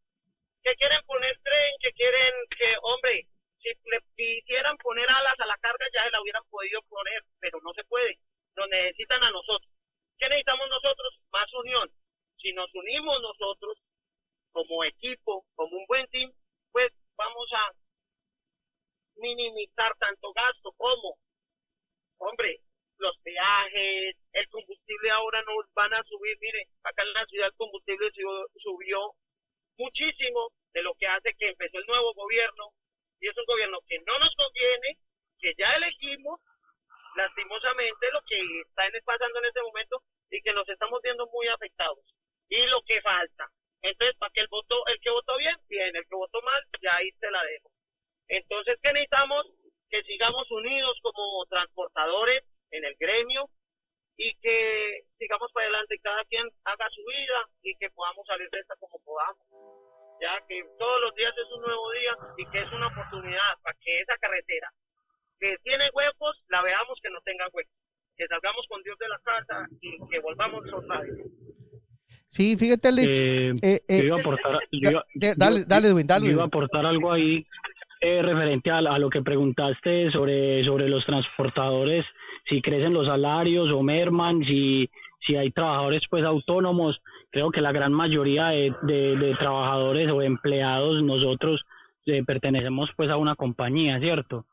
¿Qué 0.64 0.76
quieren 0.76 1.02
poner 1.06 1.38
tren? 1.44 1.72
¿Qué 1.82 1.92
quieren 1.94 2.34
que, 2.58 2.76
hombre, 2.82 3.28
si 3.62 3.70
le 3.70 4.00
quisieran 4.16 4.78
poner 4.78 5.10
alas 5.10 5.40
a 5.40 5.46
la 5.46 5.58
carga 5.58 5.86
ya 5.94 6.04
se 6.04 6.12
la 6.12 6.22
hubieran 6.22 6.44
podido 6.50 6.82
poner, 6.84 7.24
pero 7.40 7.60
no 7.64 7.74
se 7.74 7.84
puede. 7.86 8.18
Nos 8.56 8.68
necesitan 8.70 9.24
a 9.24 9.32
nosotros. 9.32 9.72
¿Qué 10.18 10.28
necesitamos 10.30 10.68
nosotros? 10.70 11.20
Más 11.32 11.54
unión. 11.54 11.92
Si 12.42 12.52
nos 12.54 12.74
unimos 12.74 13.22
nosotros 13.22 13.78
como 14.52 14.84
equipo, 14.84 15.46
como 15.56 15.78
un 15.78 15.86
buen 15.88 16.08
team, 16.08 16.32
pues 16.72 16.92
vamos 17.16 17.48
a 17.54 17.72
minimizar 19.16 19.96
tanto 19.98 20.34
gasto 20.34 20.72
como, 20.78 21.18
hombre, 22.18 22.60
los 22.98 23.18
peajes, 23.20 24.16
el 24.34 24.50
combustible 24.50 25.12
ahora 25.12 25.42
nos 25.44 25.72
van 25.74 25.94
a 25.94 26.04
subir, 26.04 26.38
mire, 26.40 26.68
acá 26.84 27.04
en 27.04 27.14
la 27.14 27.26
ciudad 27.26 27.48
el 27.48 27.56
combustible 27.56 28.10
subió 28.58 29.14
muchísimo 29.78 30.52
de 30.74 30.84
lo 30.84 30.94
que 30.96 31.08
hace 31.08 31.34
que 31.38 31.50
empezó 31.50 31.78
el 31.80 31.86
nuevo 31.86 32.14
gobierno 32.14 32.74
y 33.20 33.28
es 33.28 33.38
un 33.38 33.46
gobierno 33.46 33.80
que 33.88 34.00
no 34.00 34.18
nos 34.20 34.34
conviene, 34.36 34.98
que 35.40 35.54
ya 35.58 35.72
elegimos, 35.74 36.40
lastimosamente 37.16 38.12
lo 38.12 38.22
que 38.24 38.40
está 38.62 38.84
pasando 39.06 39.40
en 39.40 39.46
este 39.46 39.62
momento 39.62 40.02
y 40.30 40.42
que 40.42 40.54
nos 40.54 40.68
estamos 40.70 41.02
viendo 41.02 41.28
muy 41.28 41.48
afectados. 41.48 42.06
Y 42.52 42.68
lo 42.68 42.82
que 42.84 43.00
falta. 43.02 43.48
Entonces, 43.82 44.16
para 44.20 44.32
que 44.34 44.42
el 44.42 44.48
voto, 44.50 44.86
el 44.88 45.00
que 45.00 45.10
votó 45.10 45.38
bien, 45.38 45.56
bien, 45.70 45.96
el 45.96 46.04
que 46.04 46.16
votó 46.16 46.42
mal, 46.42 46.62
ya 46.84 46.96
ahí 46.98 47.10
se 47.20 47.32
la 47.32 47.42
dejo. 47.44 47.72
Entonces, 48.28 48.78
¿qué 48.84 48.92
necesitamos? 48.92 49.48
Que 49.90 50.04
sigamos 50.04 50.52
unidos 50.52 51.00
como 51.02 51.46
transportadores 51.48 52.44
en 52.72 52.86
el 52.86 52.96
gremio 53.00 53.50
y 54.18 54.36
que 54.36 55.04
sigamos 55.18 55.52
para 55.54 55.66
adelante, 55.66 55.98
cada 56.04 56.24
quien 56.26 56.48
haga 56.66 56.90
su 56.90 57.04
vida 57.06 57.50
y 57.64 57.76
que 57.78 57.90
podamos 57.90 58.28
salir 58.28 58.50
de 58.50 58.60
esta 58.60 58.76
como 58.76 59.00
podamos. 59.00 59.48
Ya 60.22 60.40
que 60.48 60.62
todos 60.78 61.02
los 61.02 61.16
días 61.16 61.34
es 61.36 61.52
un 61.52 61.62
nuevo 61.62 61.92
día 61.94 62.18
y 62.38 62.46
que 62.52 62.60
es 62.60 62.72
una 62.72 62.88
oportunidad 62.88 63.58
para 63.64 63.78
que 63.82 64.00
esa 64.02 64.18
carretera 64.18 64.70
que 65.42 65.58
tiene 65.64 65.90
huecos, 65.94 66.44
la 66.50 66.62
veamos 66.62 67.00
que 67.02 67.10
no 67.10 67.20
tenga 67.22 67.48
huecos. 67.52 67.74
Que 68.16 68.28
salgamos 68.28 68.66
con 68.68 68.84
Dios 68.84 68.98
de 69.00 69.10
la 69.10 69.20
casa 69.20 69.66
y 69.82 69.98
que 70.10 70.20
volvamos 70.20 70.64
vez. 70.64 71.41
Sí, 72.32 72.56
fíjate, 72.56 72.88
Alex. 72.88 73.20
Eh, 73.22 73.54
eh, 73.62 73.82
eh, 73.90 74.04
iba 74.06 74.16
a 74.16 74.20
aportar, 74.22 74.60
dale, 75.36 75.66
dale, 75.66 75.88
Edwin, 75.90 76.08
dale. 76.08 76.28
Yo 76.28 76.32
iba 76.32 76.44
a 76.44 76.46
aportar 76.46 76.86
algo 76.86 77.12
ahí 77.12 77.46
eh, 78.00 78.22
referente 78.22 78.72
a, 78.72 78.80
lo 78.82 79.10
que 79.10 79.22
preguntaste 79.22 80.10
sobre, 80.12 80.64
sobre 80.64 80.88
los 80.88 81.06
transportadores, 81.06 82.06
si 82.48 82.62
crecen 82.62 82.94
los 82.94 83.08
salarios 83.08 83.70
o 83.70 83.84
merman, 83.84 84.46
si, 84.46 84.90
si 85.28 85.36
hay 85.36 85.52
trabajadores 85.52 86.04
pues 86.10 86.24
autónomos, 86.24 87.02
creo 87.32 87.52
que 87.52 87.60
la 87.60 87.74
gran 87.74 87.92
mayoría 87.92 88.48
de, 88.48 88.74
de, 88.82 89.36
trabajadores 89.38 90.10
o 90.10 90.22
empleados 90.22 91.04
nosotros 91.04 91.66
pertenecemos 92.26 92.90
pues 92.96 93.10
a 93.10 93.18
una 93.18 93.36
compañía, 93.36 94.00
¿cierto? 94.00 94.46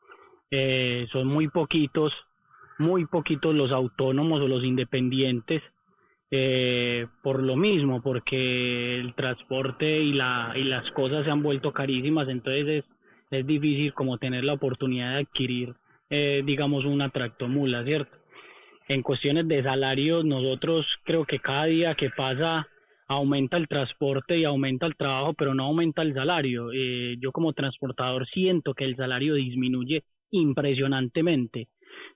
Eh, 0.51 1.07
son 1.13 1.27
muy 1.27 1.47
poquitos, 1.47 2.11
muy 2.77 3.05
poquitos 3.05 3.55
los 3.55 3.71
autónomos 3.71 4.41
o 4.41 4.49
los 4.49 4.65
independientes 4.65 5.63
eh, 6.31 7.07
por 7.23 7.41
lo 7.41 7.55
mismo, 7.55 8.01
porque 8.01 8.99
el 8.99 9.13
transporte 9.15 9.99
y, 9.99 10.13
la, 10.13 10.53
y 10.55 10.63
las 10.63 10.89
cosas 10.91 11.25
se 11.25 11.31
han 11.31 11.41
vuelto 11.41 11.71
carísimas, 11.71 12.29
entonces 12.29 12.67
es, 12.67 12.85
es 13.31 13.47
difícil 13.47 13.93
como 13.93 14.17
tener 14.17 14.43
la 14.43 14.53
oportunidad 14.53 15.13
de 15.13 15.21
adquirir, 15.21 15.73
eh, 16.09 16.43
digamos, 16.45 16.85
una 16.85 17.09
tractomula, 17.09 17.83
¿cierto? 17.83 18.15
En 18.87 19.03
cuestiones 19.03 19.47
de 19.47 19.63
salarios, 19.63 20.25
nosotros 20.25 20.85
creo 21.03 21.25
que 21.25 21.39
cada 21.39 21.65
día 21.65 21.95
que 21.95 22.09
pasa 22.09 22.67
aumenta 23.07 23.57
el 23.57 23.67
transporte 23.67 24.37
y 24.37 24.45
aumenta 24.45 24.85
el 24.85 24.95
trabajo, 24.95 25.33
pero 25.33 25.53
no 25.53 25.65
aumenta 25.65 26.03
el 26.03 26.13
salario. 26.13 26.71
Eh, 26.71 27.17
yo 27.19 27.31
como 27.31 27.53
transportador 27.53 28.27
siento 28.27 28.73
que 28.73 28.85
el 28.85 28.95
salario 28.95 29.33
disminuye 29.33 30.03
impresionantemente 30.31 31.67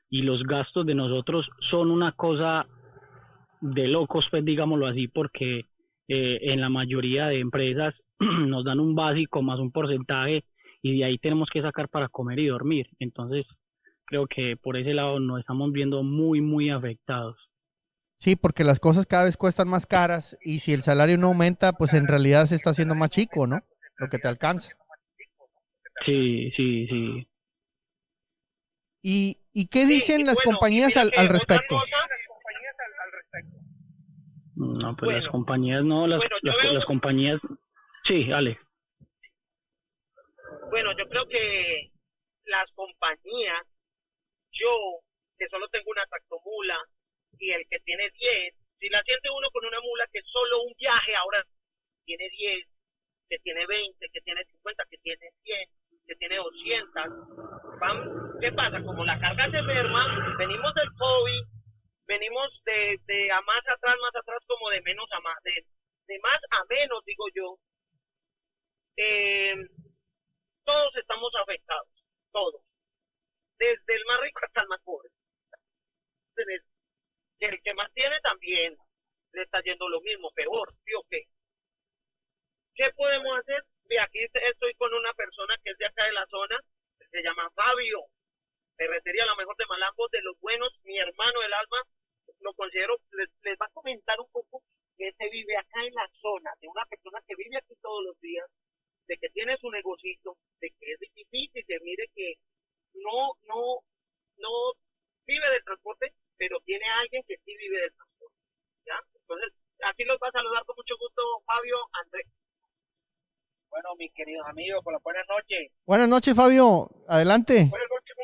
y 0.10 0.22
los 0.22 0.44
gastos 0.44 0.86
de 0.86 0.94
nosotros 0.94 1.48
son 1.72 1.90
una 1.90 2.12
cosa 2.12 2.68
de 3.64 3.88
locos, 3.88 4.28
pues 4.30 4.44
digámoslo 4.44 4.88
así, 4.88 5.08
porque 5.08 5.68
eh, 6.10 6.40
en 6.42 6.60
la 6.60 6.70
mayoría 6.70 7.28
de 7.28 7.40
empresas 7.40 7.96
nos 8.20 8.66
dan 8.66 8.82
un 8.82 8.94
básico 8.94 9.42
más 9.42 9.60
un 9.60 9.72
porcentaje 9.72 10.44
y 10.82 10.98
de 10.98 11.06
ahí 11.06 11.18
tenemos 11.18 11.50
que 11.52 11.62
sacar 11.62 11.88
para 11.88 12.10
comer 12.10 12.40
y 12.40 12.48
dormir. 12.48 12.90
Entonces, 13.00 13.46
creo 14.06 14.28
que 14.28 14.58
por 14.58 14.76
ese 14.76 14.94
lado 14.94 15.20
nos 15.22 15.40
estamos 15.40 15.72
viendo 15.72 16.04
muy, 16.04 16.42
muy 16.42 16.70
afectados. 16.70 17.38
Sí, 18.18 18.36
porque 18.36 18.66
las 18.66 18.82
cosas 18.82 19.06
cada 19.06 19.24
vez 19.24 19.38
cuestan 19.38 19.70
más 19.70 19.86
caras 19.86 20.38
y 20.44 20.60
si 20.60 20.74
el 20.74 20.82
salario 20.82 21.18
no 21.18 21.28
aumenta, 21.28 21.72
pues 21.74 21.94
en 21.94 22.08
realidad 22.08 22.46
se 22.48 22.56
está 22.56 22.72
haciendo 22.72 22.96
más 22.96 23.12
chico, 23.12 23.48
¿no? 23.48 23.62
Lo 23.98 24.10
que 24.10 24.20
te 24.20 24.28
alcanza. 24.28 24.76
Sí, 26.06 26.52
sí, 26.58 26.88
sí. 26.88 27.28
¿Y, 29.02 29.38
y 29.54 29.68
qué 29.68 29.86
dicen 29.86 30.26
las 30.26 30.40
compañías 30.42 30.98
al, 30.98 31.12
al 31.16 31.30
respecto? 31.30 31.78
No, 34.56 34.96
pues 34.96 35.18
las 35.18 35.32
compañías 35.32 35.84
no, 35.84 36.06
las, 36.08 36.22
las, 36.42 36.86
compañías... 36.86 37.40
Sí, 38.06 38.32
Ale. 38.32 38.60
Bueno, 40.70 40.92
yo 40.98 41.08
creo 41.10 41.28
que 41.28 41.92
las 42.46 42.70
compañías, 42.74 43.64
yo 44.52 44.70
que 45.38 45.48
solo 45.50 45.68
tengo 45.70 45.92
una 45.92 46.06
tractomula 46.06 46.78
y 47.40 47.52
el 47.52 47.66
que 47.68 47.80
tiene 47.80 48.10
10, 48.20 48.54
si 48.80 48.90
la 48.90 49.02
siente 49.04 49.30
uno 49.30 49.50
con 49.52 49.66
una 49.66 49.80
mula 49.82 50.06
que 50.12 50.22
solo 50.24 50.64
un 50.64 50.74
viaje 50.78 51.16
ahora 51.16 51.44
tiene 52.06 52.30
10, 52.30 52.68
que 53.30 53.40
tiene 53.40 53.66
20, 53.66 54.10
que 54.12 54.22
tiene 54.22 54.44
50, 54.46 54.84
que 54.90 54.98
tiene 54.98 55.32
100, 55.44 55.70
que 56.06 56.16
tiene 56.16 56.36
200, 56.36 57.04
¿qué 58.42 58.52
pasa? 58.52 58.84
Como 58.84 59.06
la 59.06 59.20
carga 59.20 59.50
se 59.50 59.62
merma, 59.62 60.36
venimos 60.38 60.74
del 60.76 60.94
COVID, 60.94 61.44
venimos 62.06 62.62
de, 62.66 63.00
de 63.06 63.32
a 63.32 63.42
más 63.42 63.62
atrás, 63.68 63.96
más 64.02 64.16
atrás, 64.16 64.40
como 64.48 64.70
de 64.70 64.82
menos 64.82 65.08
a 65.12 65.20
más, 65.22 65.42
de, 65.44 65.66
de 66.08 66.20
más 66.20 66.40
a 66.52 66.64
menos, 66.70 67.04
digo 67.06 67.26
yo. 67.34 67.58
Eh, 68.98 69.56
todos 70.64 70.96
estamos 70.96 71.32
afectados, 71.42 71.90
todos. 72.32 72.62
Desde 73.58 73.96
el 73.96 74.06
más 74.06 74.20
rico 74.22 74.40
hasta 74.44 74.62
el 74.62 74.68
más 74.68 74.82
pobre. 74.84 75.10
el 77.40 77.62
que 77.62 77.74
más 77.74 77.92
tiene 77.94 78.20
también 78.22 78.78
le 79.34 79.42
está 79.42 79.62
yendo 79.62 79.90
lo 79.90 80.00
mismo, 80.02 80.32
peor, 80.32 80.74
¿sí 80.86 80.94
o 80.94 81.04
qué? 81.10 81.24
¿Qué 82.76 82.92
podemos 82.96 83.38
hacer? 83.40 83.64
Aquí 84.02 84.20
estoy 84.34 84.74
con 84.76 84.94
una 84.94 85.14
persona 85.14 85.56
que 85.64 85.72
es 85.72 85.78
de 85.78 85.86
acá 85.86 86.06
de 86.06 86.14
la 86.14 86.26
zona, 86.28 86.60
se 87.12 87.22
llama 87.22 87.50
Fabio, 87.52 88.06
Ferretería 88.76 89.26
La 89.26 89.36
Mejor 89.36 89.56
de 89.58 89.66
Malambos, 89.68 90.10
de 90.12 90.22
los 90.22 90.40
buenos, 90.40 90.74
mi 90.84 90.98
hermano 90.98 91.42
del 91.42 91.54
alma, 91.54 91.84
lo 92.44 92.54
considero, 92.54 92.98
les, 93.12 93.30
va 93.60 93.66
a 93.66 93.74
comentar 93.74 94.20
un 94.20 94.30
poco 94.32 94.62
que 94.98 95.12
se 95.14 95.30
vive 95.30 95.58
acá 95.58 95.84
en 95.86 95.94
la 95.94 96.08
zona, 96.22 96.52
de 96.62 96.68
una 96.68 96.86
persona 96.86 97.20
que 97.28 97.36
vive 97.36 97.58
aquí 97.58 97.74
todos 97.82 98.04
los 98.04 98.20
días, 98.20 98.46
de 99.08 99.18
que 99.18 99.30
tiene 99.30 99.58
su 99.58 99.70
negocito, 99.72 100.38
de 100.60 100.70
que 100.80 100.92
es 100.92 101.00
difícil, 101.16 101.64
de 101.68 101.80
mire 101.82 102.08
que 102.14 102.36
no, 102.94 103.34
no, 103.48 103.80
no 104.38 104.52
vive 105.26 105.50
del 105.50 105.64
transporte, 105.64 106.14
pero 106.38 106.60
tiene 106.66 106.86
alguien 107.02 107.24
que 107.28 107.38
sí 107.38 107.56
vive 107.58 107.82
del 107.82 107.94
transporte. 107.94 108.38
¿ya? 108.86 109.00
Entonces, 109.16 109.54
así 109.84 110.04
los 110.04 110.20
va 110.22 110.28
a 110.28 110.32
saludar 110.32 110.64
con 110.66 110.76
mucho 110.76 110.96
gusto 111.00 111.22
Fabio 111.46 111.78
Andrés. 112.04 112.28
Bueno, 113.70 113.90
mis 113.98 114.14
queridos 114.14 114.46
amigos, 114.48 114.84
por 114.84 114.94
las 114.94 115.02
buenas 115.02 115.28
noches. 115.28 115.72
Buenas 115.86 116.08
noches, 116.08 116.36
Fabio. 116.36 116.90
Adelante. 117.08 117.66
Buenas 117.70 117.90
noches, 117.90 118.16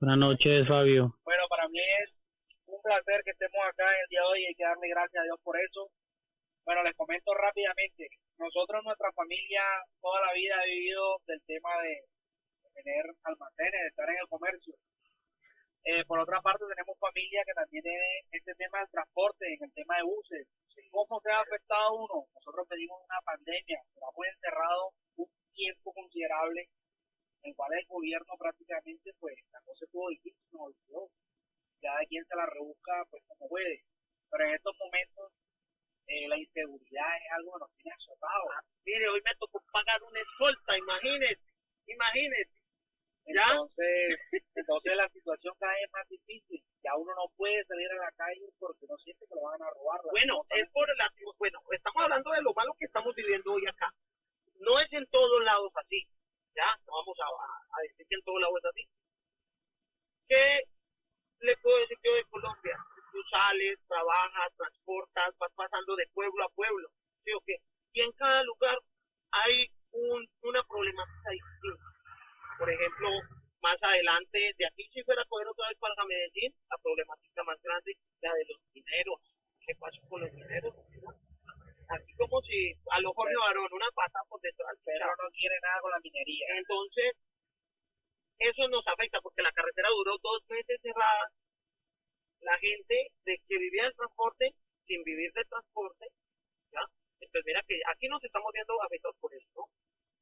Buenas 0.00 0.18
noches, 0.18 0.66
Fabio. 0.66 1.14
Bueno, 1.22 1.44
para 1.48 1.68
mí 1.68 1.78
es 1.78 2.21
placer 2.82 3.22
que 3.24 3.30
estemos 3.30 3.62
acá 3.64 3.86
el 3.86 4.08
día 4.10 4.20
de 4.20 4.26
hoy 4.26 4.42
y 4.42 4.46
hay 4.46 4.54
que 4.54 4.64
darle 4.66 4.88
gracias 4.90 5.20
a 5.22 5.24
Dios 5.24 5.38
por 5.42 5.56
eso. 5.56 5.88
Bueno, 6.66 6.82
les 6.82 6.94
comento 6.94 7.32
rápidamente. 7.34 8.10
Nosotros, 8.38 8.82
nuestra 8.84 9.10
familia, 9.12 9.62
toda 10.00 10.20
la 10.26 10.32
vida 10.34 10.58
ha 10.58 10.66
vivido 10.66 11.18
del 11.26 11.40
tema 11.46 11.70
de, 11.82 12.02
tener 12.74 13.04
almacenes, 13.24 13.80
de 13.80 13.88
estar 13.88 14.08
en 14.08 14.18
el 14.18 14.28
comercio. 14.28 14.74
Eh, 15.84 16.04
por 16.06 16.18
otra 16.18 16.40
parte, 16.40 16.64
tenemos 16.68 16.98
familia 16.98 17.42
que 17.44 17.54
también 17.54 17.82
tiene 17.82 18.10
este 18.30 18.54
tema 18.54 18.78
del 18.78 18.90
transporte, 18.90 19.46
en 19.46 19.62
el 19.62 19.72
tema 19.72 19.96
de 19.96 20.02
buses. 20.02 20.46
¿Cómo 20.90 21.20
se 21.20 21.30
ha 21.30 21.40
afectado 21.40 21.94
uno? 21.94 22.26
Nosotros 22.34 22.66
venimos 22.68 23.02
una 23.02 23.20
pandemia, 23.24 23.80
hemos 23.96 24.26
encerrado 24.26 24.92
un 25.16 25.28
tiempo 25.54 25.92
considerable, 25.92 26.68
en 27.42 27.50
el 27.50 27.56
cual 27.56 27.72
el 27.74 27.86
gobierno 27.86 28.34
prácticamente, 28.38 29.10
pues, 29.18 29.34
la 29.52 29.60
cosa 29.62 29.84
estuvo 29.84 30.08
difícil, 30.10 30.46
nos 30.52 30.70
olvidó 30.70 31.10
cada 31.82 32.00
quien 32.06 32.24
se 32.24 32.36
la 32.36 32.46
rebusca 32.46 33.04
pues 33.10 33.22
como 33.26 33.48
puede. 33.48 33.82
Pero 34.30 34.44
en 34.46 34.54
estos 34.54 34.74
momentos 34.78 35.32
eh, 36.06 36.28
la 36.28 36.38
inseguridad 36.38 37.16
es 37.18 37.32
algo 37.32 37.52
que 37.52 37.58
nos 37.60 37.74
tiene 37.76 37.94
azotado. 37.94 38.44
Ah, 38.54 38.62
mire, 38.86 39.08
hoy 39.08 39.20
me 39.24 39.34
tocó 39.38 39.60
pagar 39.72 40.02
una 40.02 40.20
escolta, 40.20 40.78
imagínese, 40.78 41.42
imagínese. 41.86 42.52
¿Ya? 43.24 43.46
Entonces, 43.54 44.18
entonces 44.54 44.96
la 44.96 45.08
situación 45.10 45.54
cada 45.58 45.72
vez 45.74 45.84
es 45.84 45.92
más 45.92 46.08
difícil. 46.08 46.62
Ya 46.82 46.96
uno 46.96 47.14
no 47.14 47.30
puede 47.36 47.64
salir 47.64 47.90
a 47.92 48.06
la 48.06 48.12
calle 48.12 48.46
porque 48.58 48.86
no 48.88 48.96
siente 48.98 49.26
que 49.26 49.34
lo 49.34 49.42
van 49.42 49.62
a 49.62 49.70
robar. 49.70 50.00
Bueno, 50.10 50.42
es 50.50 50.68
por 50.70 50.86
la, 50.96 51.06
bueno, 51.38 51.60
estamos 51.70 52.02
hablando 52.02 52.30
de 52.32 52.42
lo 52.42 52.54
malo 52.54 52.74
que 52.78 52.86
estamos 52.86 53.14
viviendo 53.14 53.52
hoy 53.52 53.66
acá. 53.66 53.94
No 54.58 54.78
es 54.80 54.92
en 54.92 55.06
todos 55.06 55.42
lados 55.44 55.70
así. 55.76 56.02
Ya, 56.54 56.66
no 56.86 56.92
vamos 56.92 57.16
a, 57.20 57.26
a 57.26 57.82
decir 57.82 58.06
que 58.08 58.14
en 58.16 58.22
todos 58.22 58.40
lados 58.40 58.58
es 58.58 58.64
así. 58.66 58.84
Que 60.28 60.72
le 61.42 61.56
puedo 61.58 61.76
decir 61.78 61.98
yo 62.02 62.14
de 62.14 62.24
Colombia? 62.24 62.78
Tú 63.10 63.18
sales, 63.30 63.78
trabajas, 63.88 64.54
transportas, 64.56 65.34
vas 65.38 65.52
pasando 65.54 65.96
de 65.96 66.06
pueblo 66.14 66.44
a 66.44 66.48
pueblo, 66.50 66.88
¿sí 67.24 67.32
o 67.32 67.40
qué? 67.44 67.58
Y 67.92 68.00
en 68.00 68.12
cada 68.12 68.42
lugar 68.44 68.78
hay 69.32 69.66
un, 69.90 70.26
una 70.42 70.62
problemática 70.62 71.30
distinta. 71.30 71.84
Por 72.58 72.70
ejemplo, 72.70 73.08
más 73.60 73.76
adelante, 73.82 74.38
de 74.56 74.66
aquí 74.66 74.88
si 74.94 75.02
fuera 75.02 75.20
a 75.20 75.28
coger 75.28 75.48
otra 75.48 75.68
vez 75.68 75.78
para 75.78 76.04
Medellín, 76.04 76.54
la 76.70 76.78
problemática 76.78 77.42
más 77.44 77.60
grande, 77.60 77.92
la 78.22 78.32
de 78.34 78.44
los 78.46 78.60
dineros. 78.72 79.20
¿Qué 79.66 79.74
pasa 79.76 79.98
con 80.08 80.20
los 80.20 80.32
dineros? 80.32 80.74
Así 81.88 82.14
como 82.16 82.40
si 82.42 82.72
a 82.90 83.00
lo 83.00 83.12
Jorge 83.12 83.36
Barón, 83.36 83.68
una 83.70 83.90
pata 83.94 84.20
por 84.28 84.40
detrás. 84.40 84.72
Pero 84.84 85.06
no 85.06 85.28
quiere 85.30 85.54
nada 85.60 85.80
con 85.80 85.90
la 85.90 86.00
minería. 86.00 86.46
Entonces, 86.56 87.12
eso 88.42 88.66
nos 88.68 88.86
afecta 88.88 89.20
porque 89.20 89.42
la 89.42 89.52
carretera 89.52 89.88
duró 89.90 90.18
dos 90.18 90.42
meses 90.48 90.80
cerrada. 90.82 91.30
La 92.40 92.58
gente 92.58 93.12
de 93.24 93.38
que 93.46 93.58
vivía 93.58 93.84
del 93.84 93.94
transporte 93.94 94.50
sin 94.84 95.02
vivir 95.04 95.32
del 95.32 95.46
transporte, 95.46 96.08
¿ya? 96.72 96.82
Entonces 97.20 97.46
mira 97.46 97.62
que 97.68 97.78
aquí 97.86 98.08
nos 98.08 98.22
estamos 98.24 98.50
viendo 98.52 98.74
afectados 98.82 99.16
por 99.20 99.32
eso. 99.32 99.70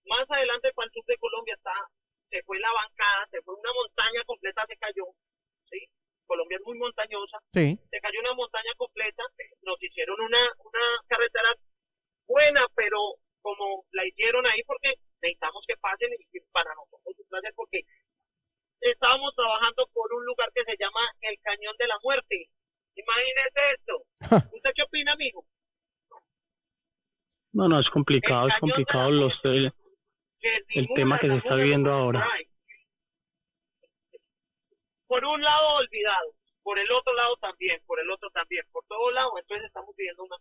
Más 0.05 0.31
adelante 0.31 0.71
para 0.75 0.85
el 0.85 0.93
sur 0.93 1.05
de 1.07 1.17
Colombia 1.17 1.55
está, 1.55 1.73
se 2.29 2.43
fue 2.43 2.61
la 2.61 2.71
bancada, 2.73 3.27
se 3.31 3.41
fue 3.41 3.55
una 3.55 3.73
montaña 3.73 4.23
completa, 4.27 4.67
se 4.69 4.77
cayó, 4.77 5.05
¿sí? 5.71 5.89
Colombia 6.27 6.59
es 6.59 6.65
muy 6.67 6.77
montañosa, 6.77 7.40
sí. 7.53 7.79
se 7.91 8.01
cayó 8.01 8.21
una 8.21 8.35
montaña 8.35 8.73
completa, 8.77 9.23
nos 9.63 9.83
hicieron 9.83 10.21
una, 10.21 10.41
una 10.65 10.85
carretera 11.07 11.55
buena, 12.27 12.67
pero 12.75 12.99
como 13.43 13.85
la 13.93 14.07
hicieron 14.07 14.47
ahí 14.47 14.63
porque 14.65 14.95
necesitamos 15.23 15.65
que 15.67 15.77
pasen 15.77 16.11
y 16.13 16.41
para 16.53 16.75
nosotros 16.75 17.03
es 17.07 17.19
un 17.19 17.55
porque 17.57 17.83
estábamos 18.81 19.35
trabajando 19.35 19.89
por 19.93 20.13
un 20.13 20.25
lugar 20.25 20.51
que 20.55 20.65
se 20.65 20.77
llama 20.79 21.01
el 21.21 21.39
Cañón 21.43 21.77
de 21.79 21.87
la 21.87 21.99
Muerte. 22.03 22.49
Imagínese 22.95 23.61
esto. 23.77 24.03
¿Usted 24.57 24.71
qué 24.75 24.83
opina, 24.83 25.13
amigo? 25.13 25.45
No, 27.53 27.69
no, 27.69 27.81
es 27.81 27.91
complicado, 27.91 28.49
es 28.49 28.57
complicado 28.61 29.11
los, 29.11 29.35
el, 29.45 29.73
el 30.69 30.89
tema 30.95 31.19
que 31.19 31.29
se 31.29 31.37
está 31.37 31.57
viendo 31.57 31.91
ahora. 31.91 32.27
Por 35.07 35.25
un 35.25 35.43
lado 35.43 35.77
olvidado, 35.79 36.35
por 36.63 36.79
el 36.79 36.91
otro 36.93 37.13
lado 37.15 37.37
también, 37.39 37.81
por 37.87 37.99
el 37.99 38.09
otro 38.11 38.31
también, 38.31 38.65
por 38.71 38.85
todos 38.87 39.13
lados, 39.13 39.33
entonces 39.41 39.67
estamos 39.67 39.95
viviendo 39.97 40.23
una... 40.23 40.37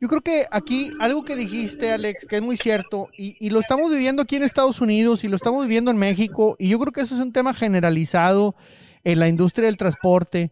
Yo 0.00 0.08
creo 0.08 0.15
que 0.26 0.44
aquí 0.50 0.90
algo 0.98 1.24
que 1.24 1.36
dijiste, 1.36 1.92
Alex, 1.92 2.26
que 2.26 2.36
es 2.36 2.42
muy 2.42 2.56
cierto, 2.56 3.08
y, 3.16 3.48
lo 3.50 3.60
estamos 3.60 3.92
viviendo 3.92 4.22
aquí 4.22 4.34
en 4.34 4.42
Estados 4.42 4.80
Unidos 4.80 5.22
y 5.22 5.28
lo 5.28 5.36
estamos 5.36 5.64
viviendo 5.64 5.92
en 5.92 5.98
México, 5.98 6.56
y 6.58 6.68
yo 6.68 6.80
creo 6.80 6.92
que 6.92 7.02
eso 7.02 7.14
es 7.14 7.20
un 7.20 7.32
tema 7.32 7.54
generalizado 7.54 8.56
en 9.04 9.20
la 9.20 9.28
industria 9.28 9.66
del 9.66 9.76
transporte. 9.76 10.50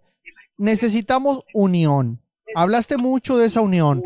Necesitamos 0.57 1.43
unión. 1.53 2.23
Hablaste 2.55 2.97
mucho 2.99 3.37
de 3.37 3.47
esa 3.47 3.63
unión. 3.63 4.05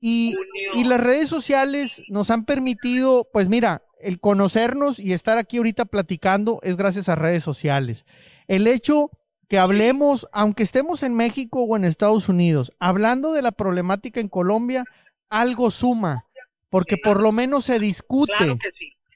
Y, 0.00 0.36
y 0.74 0.84
las 0.84 1.00
redes 1.00 1.28
sociales 1.28 2.04
nos 2.08 2.30
han 2.30 2.44
permitido, 2.44 3.28
pues 3.32 3.48
mira, 3.48 3.82
el 4.00 4.20
conocernos 4.20 5.00
y 5.00 5.12
estar 5.12 5.38
aquí 5.38 5.56
ahorita 5.56 5.86
platicando 5.86 6.60
es 6.62 6.76
gracias 6.76 7.08
a 7.08 7.16
redes 7.16 7.42
sociales. 7.42 8.06
El 8.46 8.68
hecho 8.68 9.10
que 9.48 9.58
hablemos, 9.58 10.28
aunque 10.32 10.62
estemos 10.62 11.02
en 11.02 11.14
México 11.14 11.62
o 11.62 11.76
en 11.76 11.84
Estados 11.84 12.28
Unidos, 12.28 12.72
hablando 12.78 13.32
de 13.32 13.42
la 13.42 13.52
problemática 13.52 14.20
en 14.20 14.28
Colombia, 14.28 14.84
algo 15.28 15.70
suma, 15.70 16.24
porque 16.70 16.96
por 16.96 17.20
lo 17.20 17.32
menos 17.32 17.64
se 17.64 17.78
discute, 17.78 18.58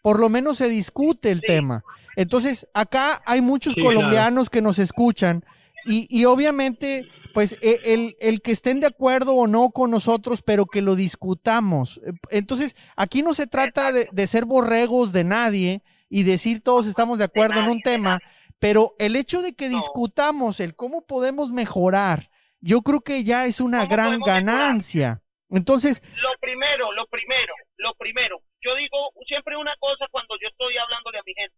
por 0.03 0.21
lo 0.21 0.29
menos 0.29 0.59
se 0.59 0.69
discute 0.69 1.31
el 1.31 1.41
tema. 1.41 1.85
Entonces, 2.17 2.67
acá 2.75 3.23
hay 3.25 3.41
muchos 3.41 3.75
colombianos 3.75 4.51
que 4.51 4.63
nos 4.63 4.79
escuchan 4.79 5.45
y, 5.87 6.07
y 6.11 6.25
obviamente 6.25 7.09
pues 7.33 7.57
e, 7.61 7.81
el, 7.85 8.17
el, 8.21 8.43
que 8.43 8.53
estén 8.53 8.81
de 8.81 8.89
acuerdo 8.89 9.35
o 9.35 9.47
no 9.47 9.71
con 9.71 9.91
nosotros, 9.91 10.43
pero 10.43 10.67
que 10.67 10.83
lo 10.83 10.97
discutamos. 10.97 12.01
Entonces, 12.31 12.75
aquí 12.97 13.23
no 13.23 13.35
se 13.35 13.47
trata 13.47 13.93
de, 13.93 14.09
de 14.11 14.27
ser 14.27 14.45
borregos 14.45 15.13
de 15.13 15.25
nadie 15.25 15.83
y 16.11 16.25
decir 16.25 16.63
todos 16.63 16.87
estamos 16.87 17.19
de 17.19 17.25
acuerdo 17.25 17.61
en 17.61 17.69
un 17.69 17.81
tema, 17.81 18.19
pero 18.59 18.95
el 18.99 19.17
hecho 19.17 19.43
de 19.43 19.55
que 19.55 19.69
discutamos 19.69 20.61
el 20.61 20.75
cómo 20.75 21.07
podemos 21.07 21.51
mejorar, 21.51 22.31
yo 22.61 22.83
creo 22.83 23.01
que 23.01 23.25
ya 23.25 23.47
es 23.47 23.61
una 23.61 23.87
gran 23.87 24.21
ganancia. 24.21 25.23
Entonces, 25.51 26.03
lo 26.21 26.31
primero, 26.41 26.93
lo 26.93 27.07
primero, 27.07 27.55
lo 27.77 27.95
primero, 27.95 28.43
yo 28.61 28.75
digo 28.75 29.13
siempre 29.27 29.57
una 29.57 29.75
cosa 29.79 30.07
cuando 30.11 30.35
yo 30.43 30.49
estoy 30.49 30.77
hablándole 30.77 31.19
a 31.19 31.23
mi 31.25 31.35
gente. 31.35 31.57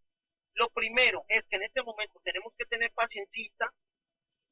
Lo 0.54 0.68
primero 0.70 1.24
es 1.28 1.44
que 1.48 1.56
en 1.56 1.62
este 1.62 1.82
momento 1.82 2.20
tenemos 2.22 2.52
que 2.58 2.66
tener 2.66 2.90
paciencia 2.92 3.72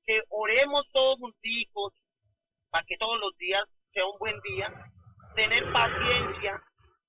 que 0.06 0.22
oremos 0.30 0.86
todos 0.92 1.18
juntos 1.18 1.92
para 2.70 2.84
que 2.86 2.96
todos 2.96 3.20
los 3.20 3.36
días 3.36 3.62
sea 3.92 4.06
un 4.06 4.18
buen 4.18 4.40
día, 4.40 4.72
tener 5.36 5.70
paciencia, 5.72 6.62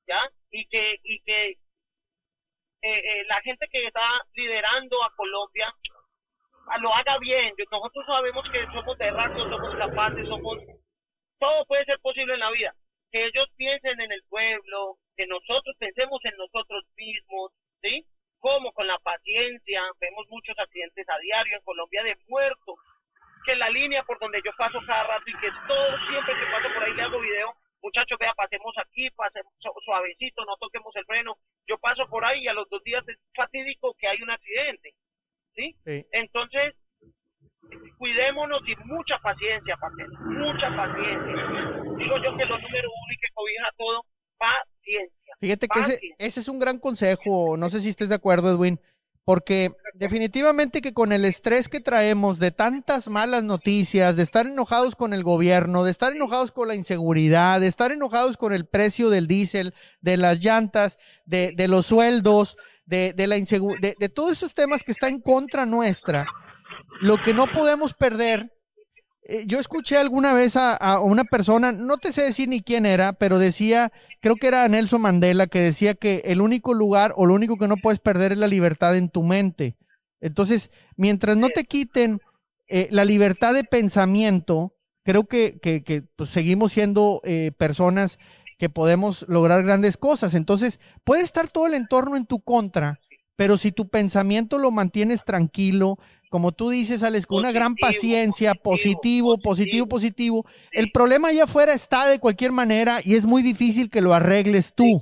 ¿ya? 0.08 0.20
Y 0.52 0.68
que, 0.68 1.00
y 1.04 1.20
que 1.22 1.58
eh, 2.82 3.00
eh, 3.00 3.24
la 3.28 3.42
gente 3.42 3.68
que 3.72 3.86
está 3.86 4.02
liderando 4.34 5.04
a 5.04 5.14
Colombia 5.16 5.74
lo 6.82 6.94
haga 6.94 7.18
bien. 7.20 7.54
Nosotros 7.72 8.06
sabemos 8.06 8.46
que 8.52 8.66
somos 8.74 8.98
de 8.98 9.12
rato, 9.12 9.50
somos 9.50 9.76
capaces, 9.76 10.28
somos... 10.28 10.58
Todo 11.40 11.66
puede 11.66 11.86
ser 11.86 12.00
posible 12.00 12.34
en 12.34 12.40
la 12.42 12.52
vida. 12.52 12.74
Que 13.12 13.26
ellos 13.26 13.48
piensen 13.56 14.00
en 14.00 14.12
el 14.12 14.24
pueblo, 14.30 14.98
que 15.16 15.26
nosotros 15.26 15.76
pensemos 15.80 16.24
en 16.26 16.38
nosotros 16.38 16.86
mismos, 16.96 17.52
¿sí? 17.82 18.06
Como 18.40 18.72
con 18.72 18.88
la 18.88 19.00
paciencia, 19.00 19.82
vemos 20.00 20.28
muchos 20.30 20.58
accidentes 20.60 21.08
a 21.10 21.18
diario 21.18 21.58
en 21.58 21.64
Colombia 21.64 22.04
de 22.04 22.18
muertos, 22.28 22.76
que 23.46 23.56
la 23.56 23.70
línea 23.70 24.04
por 24.04 24.20
donde 24.20 24.42
yo 24.46 24.52
paso 24.58 24.80
cada 24.86 25.04
rato 25.04 25.24
y 25.28 25.38
que 25.40 25.50
todo, 25.68 25.98
siempre 26.10 26.36
que 26.36 26.52
paso 26.52 26.74
por 26.74 26.84
ahí 26.84 26.94
le 26.94 27.02
hago 27.02 27.20
video, 27.20 27.56
muchachos, 27.82 28.18
vea, 28.20 28.34
pasemos 28.34 28.74
aquí, 28.78 29.10
pasemos 29.12 29.54
suavecito, 29.84 30.46
no 30.46 30.56
toquemos 30.58 30.96
el 30.96 31.06
freno. 31.06 31.38
Yo 31.80 31.82
paso 31.82 32.10
por 32.10 32.26
ahí 32.26 32.44
y 32.44 32.48
a 32.48 32.54
los 32.54 32.68
dos 32.70 32.84
días 32.84 33.04
es 33.08 33.18
fatídico 33.36 33.96
que 33.98 34.08
hay 34.08 34.22
un 34.22 34.30
accidente. 34.30 34.94
¿Sí? 35.56 35.76
Entonces, 36.12 36.76
cuidémonos 37.98 38.62
y 38.68 38.76
mucha 38.86 39.18
paciencia, 39.20 39.78
mucha 40.22 40.76
paciencia. 40.76 41.84
Digo 41.98 42.18
yo 42.24 42.38
que 42.38 42.46
lo 42.46 42.58
número 42.58 42.90
uno 42.90 43.14
y 43.14 43.18
que 43.18 43.28
cobija 43.34 43.70
todo, 43.78 44.06
paciencia. 44.38 45.36
Fíjate 45.40 45.68
que 45.68 45.80
ese, 45.80 46.00
ese 46.18 46.40
es 46.40 46.48
un 46.48 46.60
gran 46.60 46.80
consejo, 46.80 47.58
no 47.58 47.70
sé 47.70 47.82
si 47.82 47.90
estés 47.90 48.10
de 48.10 48.16
acuerdo, 48.16 48.52
Edwin 48.52 48.80
porque 49.30 49.72
definitivamente 50.00 50.82
que 50.82 50.94
con 50.94 51.12
el 51.12 51.26
estrés 51.26 51.68
que 51.68 51.82
traemos 51.82 52.40
de 52.40 52.52
tantas 52.52 53.10
malas 53.10 53.44
noticias, 53.44 54.16
de 54.16 54.24
estar 54.24 54.48
enojados 54.48 54.96
con 54.96 55.14
el 55.14 55.24
gobierno, 55.24 55.84
de 55.84 55.92
estar 55.92 56.14
enojados 56.14 56.54
con 56.54 56.70
la 56.70 56.76
inseguridad, 56.76 57.60
de 57.60 57.68
estar 57.68 57.92
enojados 57.92 58.38
con 58.38 58.54
el 58.54 58.66
precio 58.66 59.10
del 59.10 59.28
diésel, 59.28 59.74
de 60.00 60.16
las 60.16 60.40
llantas, 60.40 60.98
de, 61.26 61.54
los 61.68 61.86
sueldos, 61.86 62.56
de, 62.86 63.14
la 63.28 63.38
inseguridad, 63.38 63.94
de 64.00 64.10
todos 64.10 64.32
esos 64.32 64.54
temas 64.54 64.84
que 64.84 64.94
están 64.94 65.16
en 65.16 65.22
contra 65.22 65.66
nuestra, 65.66 66.26
lo 67.02 67.18
que 67.18 67.34
no 67.34 67.48
podemos 67.48 67.94
perder 67.94 68.54
eh, 69.32 69.44
yo 69.46 69.60
escuché 69.60 69.96
alguna 69.96 70.34
vez 70.34 70.56
a, 70.56 71.00
una 71.02 71.24
persona, 71.24 71.72
no 71.72 71.98
te 71.98 72.12
sé 72.12 72.24
decir 72.24 72.50
ni 72.50 72.64
quién 72.64 72.88
era, 72.88 73.14
pero 73.14 73.38
decía, 73.38 73.92
creo 74.22 74.36
que 74.38 74.48
era 74.48 74.68
Nelson 74.68 75.02
Mandela, 75.02 75.46
que 75.46 75.60
decía 75.60 75.94
que 75.94 76.24
el 76.26 76.42
único 76.42 76.74
lugar 76.74 77.14
o 77.16 77.28
lo 77.28 77.36
único 77.36 77.58
que 77.58 77.68
no 77.68 77.78
puedes 77.78 78.00
perder 78.00 78.32
es 78.32 78.40
la 78.40 78.48
libertad 78.48 78.96
en 78.96 79.08
tu 79.10 79.22
mente. 79.22 79.76
Entonces, 80.22 80.72
mientras 80.96 81.38
no 81.38 81.50
te 81.50 81.64
quiten 81.64 82.20
eh, 82.68 82.88
la 82.92 83.06
libertad 83.06 83.54
de 83.54 83.64
pensamiento, 83.64 84.76
creo 85.04 85.26
que, 85.26 85.60
que, 85.60 86.04
pues, 86.16 86.30
seguimos 86.30 86.72
siendo 86.74 87.22
eh, 87.24 87.52
personas 87.58 88.20
que 88.58 88.70
podemos 88.70 89.26
lograr 89.28 89.64
grandes 89.64 89.98
cosas. 89.98 90.36
Entonces, 90.36 90.80
puede 91.04 91.24
estar 91.24 91.50
todo 91.50 91.68
el 91.68 91.74
entorno 91.74 92.18
en 92.18 92.26
tu 92.26 92.42
contra, 92.42 93.00
pero 93.36 93.58
si 93.58 93.72
tu 93.72 93.88
pensamiento 93.88 94.60
lo 94.60 94.70
mantienes 94.70 95.24
tranquilo, 95.24 95.98
como 96.30 96.52
tú 96.52 96.70
dices, 96.70 97.02
Alex, 97.02 97.26
con 97.26 97.40
una 97.40 97.52
gran 97.52 97.74
paciencia, 97.76 98.54
positivo, 98.54 99.40
positivo, 99.40 99.88
positivo, 99.88 100.46
El 100.72 100.92
problema 100.92 101.30
allá 101.30 101.46
afuera 101.46 101.74
está 101.74 102.06
de 102.08 102.20
cualquier 102.20 102.52
manera 102.52 103.00
y 103.04 103.16
es 103.16 103.26
muy 103.26 103.42
difícil 103.42 103.90
que 103.90 104.02
lo 104.02 104.14
arregles 104.14 104.74
tú. 104.76 105.02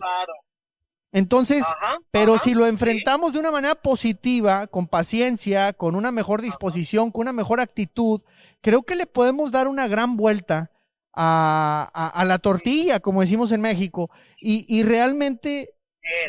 Entonces, 1.18 1.66
pero 2.12 2.38
si 2.38 2.54
lo 2.54 2.68
enfrentamos 2.68 3.34
de 3.34 3.40
una 3.40 3.50
manera 3.50 3.74
positiva, 3.74 4.68
con 4.68 4.88
paciencia, 4.88 5.74
con 5.74 5.96
una 5.96 6.12
mejor 6.12 6.44
disposición, 6.44 7.10
con 7.10 7.22
una 7.22 7.34
mejor 7.34 7.60
actitud, 7.60 8.22
creo 8.62 8.84
que 8.84 8.96
le 8.96 9.08
podemos 9.08 9.52
dar 9.52 9.68
una 9.68 9.88
gran 9.88 10.16
vuelta 10.16 10.70
a, 11.14 12.24
la 12.28 12.38
tortilla, 12.38 13.00
como 13.00 13.22
decimos 13.22 13.52
en 13.52 13.62
México, 13.62 14.12
y, 14.40 14.66
y 14.70 14.84
realmente 14.84 15.72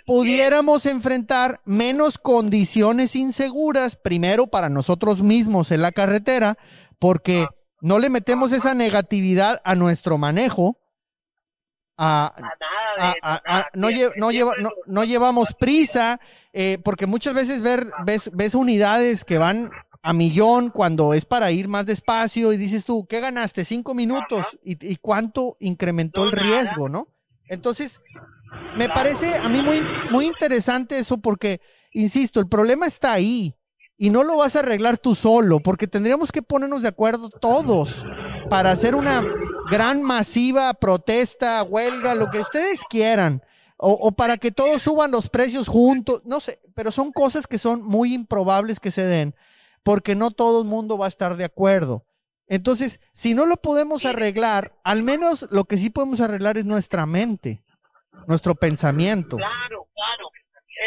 pudiéramos 0.06 0.86
enfrentar 0.86 1.60
menos 1.66 2.16
condiciones 2.16 3.14
inseguras, 3.14 3.94
primero 3.96 4.46
para 4.46 4.70
nosotros 4.70 5.22
mismos 5.22 5.70
en 5.70 5.82
la 5.82 5.92
carretera, 5.92 6.56
porque 6.98 7.46
no 7.82 7.98
le 7.98 8.08
metemos 8.08 8.52
esa 8.52 8.72
negatividad 8.72 9.60
a 9.64 9.74
nuestro 9.74 10.16
manejo. 10.16 10.78
A, 11.98 12.32
no, 13.74 13.88
no, 14.86 15.04
llevamos 15.04 15.54
prisa, 15.58 16.20
eh, 16.52 16.78
porque 16.84 17.06
muchas 17.06 17.34
veces 17.34 17.60
ver, 17.60 17.90
ves, 18.04 18.30
ves 18.32 18.54
unidades 18.54 19.24
que 19.24 19.38
van 19.38 19.70
a 20.02 20.12
millón 20.12 20.70
cuando 20.70 21.12
es 21.12 21.24
para 21.24 21.50
ir 21.50 21.66
más 21.66 21.84
despacio 21.84 22.52
y 22.52 22.56
dices 22.56 22.84
tú, 22.84 23.06
¿qué 23.08 23.20
ganaste? 23.20 23.64
Cinco 23.64 23.94
minutos 23.94 24.46
y, 24.62 24.78
y 24.86 24.96
cuánto 24.96 25.56
incrementó 25.58 26.24
el 26.24 26.32
riesgo, 26.32 26.88
¿no? 26.88 27.08
Entonces, 27.48 28.00
me 28.76 28.88
parece 28.88 29.34
a 29.34 29.48
mí 29.48 29.60
muy, 29.60 29.82
muy 30.10 30.26
interesante 30.26 30.98
eso 30.98 31.18
porque, 31.18 31.60
insisto, 31.92 32.40
el 32.40 32.48
problema 32.48 32.86
está 32.86 33.12
ahí 33.12 33.54
y 33.96 34.10
no 34.10 34.22
lo 34.22 34.36
vas 34.36 34.54
a 34.54 34.60
arreglar 34.60 34.98
tú 34.98 35.14
solo, 35.14 35.60
porque 35.60 35.88
tendríamos 35.88 36.30
que 36.30 36.42
ponernos 36.42 36.82
de 36.82 36.88
acuerdo 36.88 37.28
todos 37.28 38.06
para 38.48 38.70
hacer 38.70 38.94
una 38.94 39.24
gran 39.70 40.02
masiva 40.02 40.74
protesta, 40.74 41.62
huelga, 41.62 42.14
lo 42.14 42.30
que 42.30 42.40
ustedes 42.40 42.82
quieran, 42.88 43.42
o, 43.76 43.92
o, 43.92 44.12
para 44.12 44.36
que 44.38 44.50
todos 44.50 44.82
suban 44.82 45.10
los 45.10 45.28
precios 45.30 45.68
juntos, 45.68 46.22
no 46.24 46.40
sé, 46.40 46.60
pero 46.74 46.90
son 46.90 47.12
cosas 47.12 47.46
que 47.46 47.58
son 47.58 47.82
muy 47.82 48.14
improbables 48.14 48.80
que 48.80 48.90
se 48.90 49.04
den, 49.04 49.34
porque 49.82 50.14
no 50.14 50.30
todo 50.30 50.62
el 50.62 50.68
mundo 50.68 50.98
va 50.98 51.06
a 51.06 51.08
estar 51.08 51.36
de 51.36 51.44
acuerdo. 51.44 52.04
Entonces, 52.46 53.00
si 53.12 53.34
no 53.34 53.46
lo 53.46 53.56
podemos 53.56 54.04
arreglar, 54.04 54.74
al 54.82 55.02
menos 55.02 55.46
lo 55.50 55.64
que 55.64 55.76
sí 55.76 55.90
podemos 55.90 56.20
arreglar 56.20 56.56
es 56.56 56.64
nuestra 56.64 57.04
mente 57.06 57.62
nuestro 58.28 58.54
pensamiento. 58.54 59.36
Claro, 59.36 59.88
claro. 59.94 60.30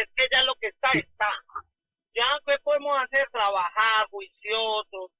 Es 0.01 0.07
que 0.15 0.23
ya 0.31 0.43
lo 0.43 0.53
que 0.55 0.67
está, 0.67 0.91
está. 0.93 1.29
Ya, 2.13 2.23
¿qué 2.45 2.53
podemos 2.63 2.95
hacer? 3.03 3.27
Trabajar 3.31 4.07
juiciosos. 4.09 5.11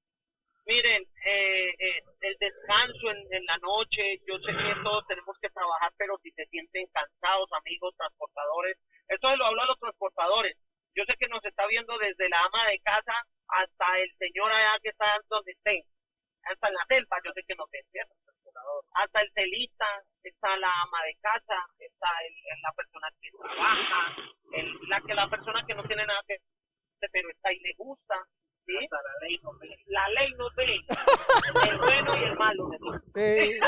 Miren, 0.66 1.02
eh, 1.26 1.70
eh, 1.80 2.04
el 2.22 2.38
descanso 2.38 3.10
en, 3.10 3.18
en, 3.34 3.46
la 3.46 3.58
noche, 3.58 4.22
yo 4.28 4.38
sé 4.40 4.52
que 4.54 4.84
todos 4.84 5.06
tenemos 5.08 5.36
que 5.42 5.50
trabajar, 5.50 5.92
pero 5.98 6.18
si 6.22 6.32
se 6.32 6.46
sienten 6.46 6.86
cansados, 6.94 7.50
amigos 7.54 7.96
transportadores, 7.98 8.78
esto 9.08 9.36
lo 9.36 9.46
hablo 9.46 9.62
a 9.64 9.66
los 9.66 9.80
transportadores. 9.80 10.56
Yo 10.96 11.04
sé 11.06 11.16
que 11.18 11.28
nos 11.28 11.44
está 11.46 11.66
viendo 11.68 11.98
desde 11.98 12.30
la 12.30 12.40
ama 12.46 12.68
de 12.68 12.80
casa 12.80 13.14
hasta 13.48 14.00
el 14.00 14.12
señor 14.18 14.52
allá 14.52 14.80
que 14.82 14.90
está 14.90 15.20
donde 15.30 15.52
esté, 15.52 15.84
hasta 16.44 16.68
en 16.68 16.74
la 16.74 16.86
selva, 16.88 17.18
yo 17.24 17.32
sé 17.34 17.44
que 17.48 17.56
nos 17.56 17.70
ven, 17.72 17.84
hasta 18.94 19.22
el 19.22 19.32
celista, 19.34 19.86
está 20.24 20.58
la 20.58 20.72
ama 20.84 21.04
de 21.06 21.16
casa, 21.22 21.56
está 21.80 22.08
el, 22.28 22.62
la 22.62 22.72
persona 22.74 23.08
que 23.22 23.30
trabaja, 23.32 24.16
el, 24.54 24.80
la 24.90 25.02
que 25.02 25.14
la 25.14 25.30
persona 25.30 25.66
que 25.66 25.76
no 25.76 25.84
tiene 25.84 26.06
nada 26.06 26.22
que 26.28 26.36
hacer, 26.36 27.10
pero 27.12 27.30
está 27.30 27.52
y 27.52 27.60
le 27.60 27.74
gusta, 27.78 28.16
¿sí? 28.66 28.74
La 28.92 29.20
ley 29.22 29.40
nos 29.44 29.60
ve. 29.60 29.78
La 29.88 30.10
ley 30.10 30.34
nos 30.38 30.56
ve. 30.58 31.70
El 31.70 31.78
bueno 31.78 32.18
y 32.18 32.24
el 32.24 32.36
malo. 32.38 32.70
Sí. 33.16 33.60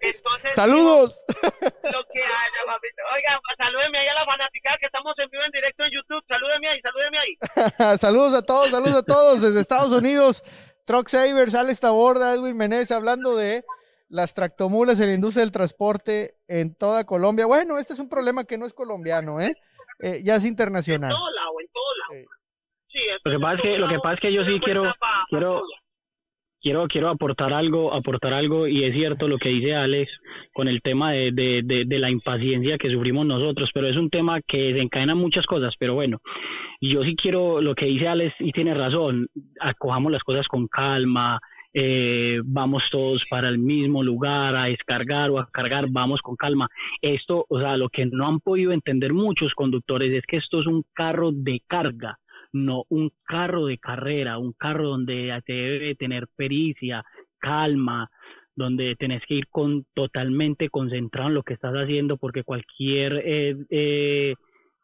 Entonces, 0.00 0.54
Saludos. 0.54 1.24
Lo 1.42 1.50
que 1.50 2.22
haya, 2.22 2.60
papito. 2.66 3.02
Oiga, 3.14 3.40
salúdeme 3.58 3.98
ahí 3.98 4.08
a 4.08 4.14
la 4.14 4.24
fanaticada 4.24 4.76
que 4.78 4.86
estamos 4.86 5.14
en 5.18 5.30
vivo 5.30 5.44
en 5.44 5.50
directo 5.50 5.84
en 5.84 5.90
YouTube. 5.90 6.24
Salúdeme 6.26 6.68
ahí, 6.68 6.80
salúdeme 6.80 7.18
ahí. 7.18 7.98
saludos 7.98 8.34
a 8.34 8.42
todos, 8.42 8.70
saludos 8.70 8.96
a 8.96 9.02
todos 9.02 9.42
desde 9.42 9.60
Estados 9.60 9.92
Unidos. 9.92 10.42
Truck 10.84 11.08
Savers, 11.08 11.54
Alex 11.54 11.80
Taborda, 11.80 12.34
Edwin 12.34 12.56
Menez, 12.56 12.90
hablando 12.90 13.36
de 13.36 13.64
las 14.08 14.32
tractomulas 14.32 14.98
en 15.00 15.08
la 15.08 15.14
industria 15.14 15.42
del 15.42 15.52
transporte 15.52 16.36
en 16.48 16.74
toda 16.74 17.04
Colombia. 17.04 17.44
Bueno, 17.44 17.78
este 17.78 17.92
es 17.92 17.98
un 17.98 18.08
problema 18.08 18.44
que 18.44 18.56
no 18.56 18.64
es 18.64 18.72
colombiano, 18.72 19.40
¿eh? 19.40 19.54
eh 20.00 20.22
ya 20.24 20.36
es 20.36 20.46
internacional. 20.46 21.12
En. 21.12 21.47
Sí, 22.98 23.04
lo 23.24 23.30
que 23.30 23.38
pasa 23.38 23.54
es 23.54 23.62
que, 23.62 23.78
lo 23.78 23.88
que 23.88 23.98
pasa 23.98 24.14
es 24.14 24.20
que 24.20 24.32
yo 24.32 24.44
sí 24.44 24.58
quiero, 24.60 24.92
quiero, 25.28 25.62
quiero, 26.60 26.88
quiero 26.88 27.08
aportar 27.08 27.52
algo, 27.52 27.94
aportar 27.94 28.32
algo, 28.32 28.66
y 28.66 28.82
es 28.84 28.92
cierto 28.92 29.28
lo 29.28 29.38
que 29.38 29.50
dice 29.50 29.74
Alex 29.74 30.10
con 30.52 30.66
el 30.66 30.82
tema 30.82 31.12
de, 31.12 31.30
de, 31.32 31.84
de, 31.86 31.98
la 31.98 32.10
impaciencia 32.10 32.76
que 32.76 32.90
sufrimos 32.90 33.24
nosotros, 33.24 33.70
pero 33.72 33.86
es 33.86 33.96
un 33.96 34.10
tema 34.10 34.40
que 34.40 34.72
desencadena 34.72 35.14
muchas 35.14 35.46
cosas, 35.46 35.74
pero 35.78 35.94
bueno, 35.94 36.20
yo 36.80 37.04
sí 37.04 37.14
quiero 37.14 37.60
lo 37.60 37.74
que 37.76 37.86
dice 37.86 38.08
Alex 38.08 38.34
y 38.40 38.50
tiene 38.50 38.74
razón, 38.74 39.28
acojamos 39.60 40.10
las 40.10 40.24
cosas 40.24 40.48
con 40.48 40.66
calma, 40.66 41.38
eh, 41.72 42.40
vamos 42.44 42.88
todos 42.90 43.24
para 43.30 43.48
el 43.48 43.58
mismo 43.58 44.02
lugar 44.02 44.56
a 44.56 44.64
descargar 44.64 45.30
o 45.30 45.38
a 45.38 45.48
cargar, 45.48 45.86
vamos 45.88 46.22
con 46.22 46.34
calma. 46.34 46.68
Esto, 47.02 47.46
o 47.48 47.60
sea, 47.60 47.76
lo 47.76 47.88
que 47.88 48.06
no 48.06 48.26
han 48.26 48.40
podido 48.40 48.72
entender 48.72 49.12
muchos 49.12 49.54
conductores 49.54 50.12
es 50.12 50.24
que 50.26 50.38
esto 50.38 50.60
es 50.60 50.66
un 50.66 50.84
carro 50.92 51.30
de 51.30 51.62
carga 51.68 52.18
no 52.52 52.84
un 52.88 53.10
carro 53.24 53.66
de 53.66 53.78
carrera, 53.78 54.38
un 54.38 54.52
carro 54.52 54.88
donde 54.88 55.38
te 55.44 55.52
debe 55.52 55.94
tener 55.94 56.26
pericia, 56.36 57.04
calma, 57.38 58.10
donde 58.58 58.96
tenés 58.96 59.22
que 59.26 59.34
ir 59.34 59.46
con 59.48 59.84
totalmente 59.94 60.68
concentrado 60.68 61.28
en 61.28 61.34
lo 61.34 61.42
que 61.44 61.54
estás 61.54 61.74
haciendo 61.74 62.16
porque 62.16 62.42
cualquier 62.42 63.22
eh, 63.24 63.56
eh, 63.70 64.34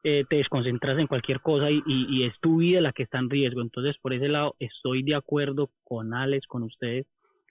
eh, 0.04 0.24
te 0.28 0.36
desconcentras 0.36 0.98
en 0.98 1.08
cualquier 1.08 1.40
cosa 1.40 1.70
y, 1.70 1.82
y, 1.86 2.24
es 2.24 2.38
tu 2.40 2.58
vida 2.58 2.80
la 2.80 2.92
que 2.92 3.02
está 3.02 3.18
en 3.18 3.30
riesgo. 3.30 3.62
Entonces, 3.62 3.96
por 4.00 4.12
ese 4.12 4.28
lado, 4.28 4.54
estoy 4.58 5.02
de 5.02 5.14
acuerdo 5.14 5.70
con 5.82 6.14
Alex, 6.14 6.46
con 6.46 6.62
ustedes, 6.62 7.06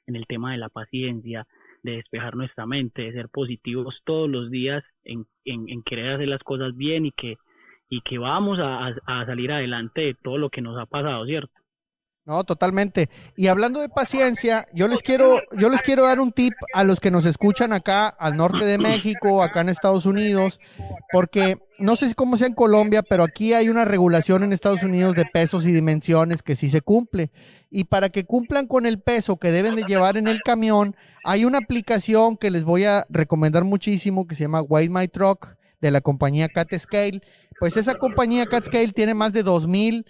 en 0.06 0.15
el 0.15 0.26
tema 0.28 0.52
de 0.52 0.60
la 0.60 0.69
paciencia, 0.69 1.45
de 1.82 1.97
despejar 1.97 2.36
nuestra 2.36 2.65
mente, 2.65 3.02
de 3.02 3.12
ser 3.12 3.28
positivos 3.30 3.99
todos 4.06 4.30
los 4.30 4.49
días 4.49 4.84
en, 5.04 5.26
en, 5.45 5.67
en 5.67 5.84
querer 5.84 6.12
hacer 6.12 6.28
las 6.28 6.43
cosas 6.43 6.76
bien 6.78 7.06
y 7.06 7.12
que 7.12 7.36
y 7.89 8.02
que 8.02 8.17
vamos 8.17 8.60
a, 8.62 8.93
salir 9.26 9.52
adelante 9.52 10.02
de 10.02 10.13
todo 10.15 10.38
lo 10.38 10.50
que 10.50 10.62
nos 10.62 10.80
ha 10.80 10.86
pasado, 10.86 11.26
¿cierto? 11.26 11.54
No, 12.26 12.46
totalmente. 12.46 13.10
Y 13.36 13.48
hablando 13.48 13.82
de 13.82 13.89
paciencia, 13.89 14.65
yo 14.74 14.88
les 14.88 15.04
quiero, 15.04 15.41
yo 15.58 15.69
les 15.69 15.82
quiero 15.82 16.06
dar 16.06 16.22
un 16.22 16.32
tip 16.32 16.54
a 16.74 16.86
los 16.86 17.02
que 17.02 17.12
nos 17.12 17.26
escuchan 17.26 17.74
acá 17.74 18.08
al 18.08 18.38
norte 18.38 18.63
de 18.63 18.78
México, 18.78 19.43
acá 19.43 19.60
en 19.60 19.67
Estados 19.67 20.06
Unidos, 20.06 20.62
porque 21.12 21.58
no 21.80 21.98
sé 21.98 22.15
cómo 22.15 22.38
sea 22.38 22.48
en 22.48 22.54
Colombia, 22.54 23.04
pero 23.04 23.24
aquí 23.24 23.52
hay 23.52 23.67
una 23.67 23.84
regulación 23.84 24.41
en 24.43 24.54
Estados 24.54 24.84
Unidos 24.84 25.15
de 25.15 25.26
pesos 25.26 25.65
y 25.65 25.74
dimensiones 25.74 26.43
que 26.43 26.56
sí 26.56 26.69
se 26.69 26.80
cumple. 26.80 27.30
Y 27.69 27.86
para 27.86 28.08
que 28.08 28.24
cumplan 28.24 28.67
con 28.67 28.86
el 28.86 29.02
peso 29.02 29.36
que 29.36 29.52
deben 29.52 29.76
de 29.76 29.84
llevar 29.84 30.15
en 30.15 30.30
el 30.30 30.41
camión, 30.43 30.96
hay 31.26 31.43
una 31.43 31.58
aplicación 31.58 32.38
que 32.38 32.52
les 32.52 32.63
voy 32.63 32.86
a 32.86 33.06
recomendar 33.10 33.65
muchísimo 33.65 34.28
que 34.28 34.36
se 34.36 34.46
llama 34.46 34.62
Weigh 34.62 34.88
My 34.88 35.10
Truck 35.10 35.58
de 35.82 35.91
la 35.91 36.00
compañía 36.00 36.48
Cat 36.48 36.74
Scale 36.74 37.22
pues 37.60 37.78
esa 37.78 37.96
compañía 37.96 38.46
CatScale 38.46 38.94
tiene 38.94 39.13
más 39.13 39.34
de 39.34 39.44
2.000 39.44 40.06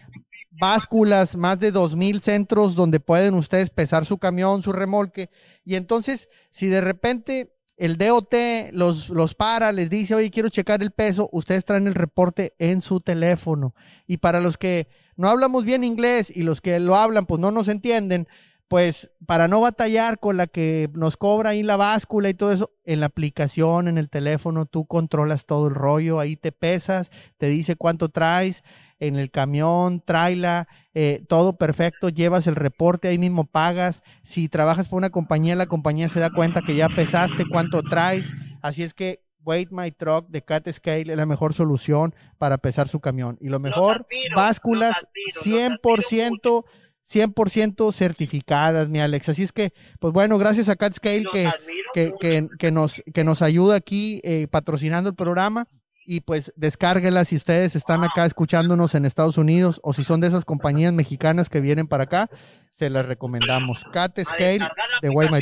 básculas, 0.51 1.35
más 1.35 1.59
de 1.59 1.73
2.000 1.73 2.19
centros 2.19 2.75
donde 2.75 2.99
pueden 2.99 3.33
ustedes 3.33 3.69
pesar 3.69 4.05
su 4.05 4.17
camión, 4.17 4.61
su 4.61 4.71
remolque. 4.71 5.29
Y 5.65 5.75
entonces, 5.75 6.29
si 6.49 6.67
de 6.67 6.81
repente 6.81 7.53
el 7.77 7.97
DOT 7.97 8.33
los, 8.71 9.09
los 9.09 9.33
para, 9.35 9.71
les 9.71 9.89
dice, 9.89 10.15
oye, 10.15 10.29
quiero 10.29 10.49
checar 10.49 10.81
el 10.81 10.91
peso, 10.91 11.29
ustedes 11.31 11.65
traen 11.65 11.87
el 11.87 11.95
reporte 11.95 12.53
en 12.59 12.81
su 12.81 12.99
teléfono. 12.99 13.73
Y 14.05 14.17
para 14.17 14.39
los 14.39 14.57
que 14.57 14.87
no 15.15 15.27
hablamos 15.27 15.65
bien 15.65 15.83
inglés 15.83 16.31
y 16.35 16.43
los 16.43 16.61
que 16.61 16.79
lo 16.79 16.95
hablan, 16.95 17.25
pues 17.25 17.39
no 17.39 17.51
nos 17.51 17.67
entienden, 17.67 18.27
pues 18.73 19.11
para 19.27 19.47
no 19.47 19.61
batallar 19.61 20.17
con 20.17 20.35
la 20.35 20.47
que 20.47 20.89
nos 20.95 21.15
cobra 21.15 21.51
ahí 21.51 21.61
la 21.61 21.77
báscula 21.77 22.29
y 22.29 22.33
todo 22.33 22.51
eso, 22.51 22.71
en 22.85 23.01
la 23.01 23.05
aplicación, 23.05 23.87
en 23.87 23.99
el 23.99 24.09
teléfono, 24.09 24.65
tú 24.65 24.87
controlas 24.87 25.45
todo 25.45 25.67
el 25.67 25.75
rollo, 25.75 26.19
ahí 26.19 26.35
te 26.35 26.51
pesas, 26.51 27.11
te 27.37 27.49
dice 27.49 27.75
cuánto 27.75 28.09
traes 28.09 28.63
en 28.97 29.15
el 29.15 29.29
camión, 29.29 30.01
tráela, 30.03 30.67
eh, 30.95 31.23
todo 31.29 31.55
perfecto, 31.55 32.09
llevas 32.09 32.47
el 32.47 32.55
reporte, 32.55 33.09
ahí 33.09 33.19
mismo 33.19 33.45
pagas. 33.45 34.01
Si 34.23 34.49
trabajas 34.49 34.87
por 34.87 34.97
una 34.97 35.11
compañía, 35.11 35.53
la 35.53 35.67
compañía 35.67 36.09
se 36.09 36.19
da 36.19 36.31
cuenta 36.31 36.63
que 36.65 36.75
ya 36.75 36.89
pesaste, 36.89 37.43
cuánto 37.47 37.83
traes. 37.83 38.33
Así 38.63 38.81
es 38.81 38.95
que 38.95 39.21
Wait 39.45 39.69
My 39.69 39.91
Truck 39.91 40.29
de 40.29 40.41
Cat 40.41 40.67
Scale 40.71 41.11
es 41.11 41.17
la 41.17 41.27
mejor 41.27 41.53
solución 41.53 42.15
para 42.39 42.57
pesar 42.57 42.87
su 42.87 42.99
camión. 42.99 43.37
Y 43.39 43.49
lo 43.49 43.59
mejor, 43.59 44.07
básculas 44.35 45.07
100%. 45.43 46.65
100% 47.05 47.91
certificadas, 47.91 48.89
mi 48.89 48.99
Alex. 48.99 49.29
Así 49.29 49.43
es 49.43 49.51
que, 49.51 49.73
pues 49.99 50.13
bueno, 50.13 50.37
gracias 50.37 50.69
a 50.69 50.75
CatScale 50.75 51.25
que, 51.31 51.51
que, 51.93 52.47
que, 52.57 52.71
nos, 52.71 53.03
que 53.13 53.23
nos 53.23 53.41
ayuda 53.41 53.75
aquí 53.75 54.21
eh, 54.23 54.47
patrocinando 54.49 55.09
el 55.09 55.15
programa. 55.15 55.67
Y 56.05 56.19
pues 56.19 56.51
descárguelas 56.57 57.29
si 57.29 57.37
ustedes 57.37 57.77
están 57.77 58.03
acá 58.03 58.25
escuchándonos 58.25 58.93
en 58.93 59.05
Estados 59.05 59.37
Unidos 59.37 59.79
o 59.83 59.93
si 59.93 60.03
son 60.03 60.19
de 60.19 60.27
esas 60.27 60.43
compañías 60.43 60.91
mexicanas 60.91 61.47
que 61.47 61.61
vienen 61.61 61.87
para 61.87 62.03
acá, 62.03 62.29
se 62.71 62.89
las 62.89 63.05
recomendamos. 63.05 63.85
CatScale 63.85 64.59
de 65.01 65.09
Way 65.09 65.29
My 65.29 65.39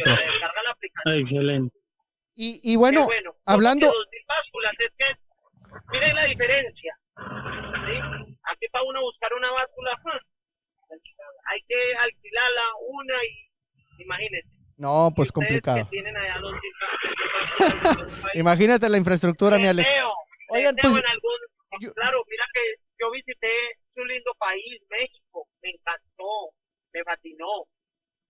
Excelente. 1.06 1.76
Y, 2.36 2.60
y 2.63 2.76
bueno, 2.76 3.08
hablando... 3.45 3.91
miren 5.91 6.15
la 6.15 6.26
diferencia. 6.26 6.95
¿sí? 7.17 8.36
Aquí 8.52 8.67
para 8.71 8.84
uno 8.84 9.02
buscar 9.02 9.34
una 9.34 9.52
báscula, 9.52 9.91
hay 11.52 11.60
que 11.68 11.76
alquilarla 12.00 12.64
una 12.88 13.16
y 13.26 13.52
imagínense. 14.04 14.50
No, 14.78 15.12
pues 15.16 15.32
complicado. 15.32 15.88
Imagínate 18.34 18.90
la 18.90 18.98
infraestructura, 18.98 19.60
mi 19.60 19.68
Alex. 19.68 19.88
Oigan, 20.50 20.76
pues, 20.82 20.94
Claro, 21.94 22.24
mira 22.28 22.44
que 22.54 22.60
yo 23.00 23.12
visité 23.12 23.48
un 23.96 24.08
lindo 24.08 24.32
país, 24.40 24.82
México, 24.90 25.48
me 25.62 25.70
encantó, 25.70 26.50
me 26.94 27.04
fascinó. 27.04 27.68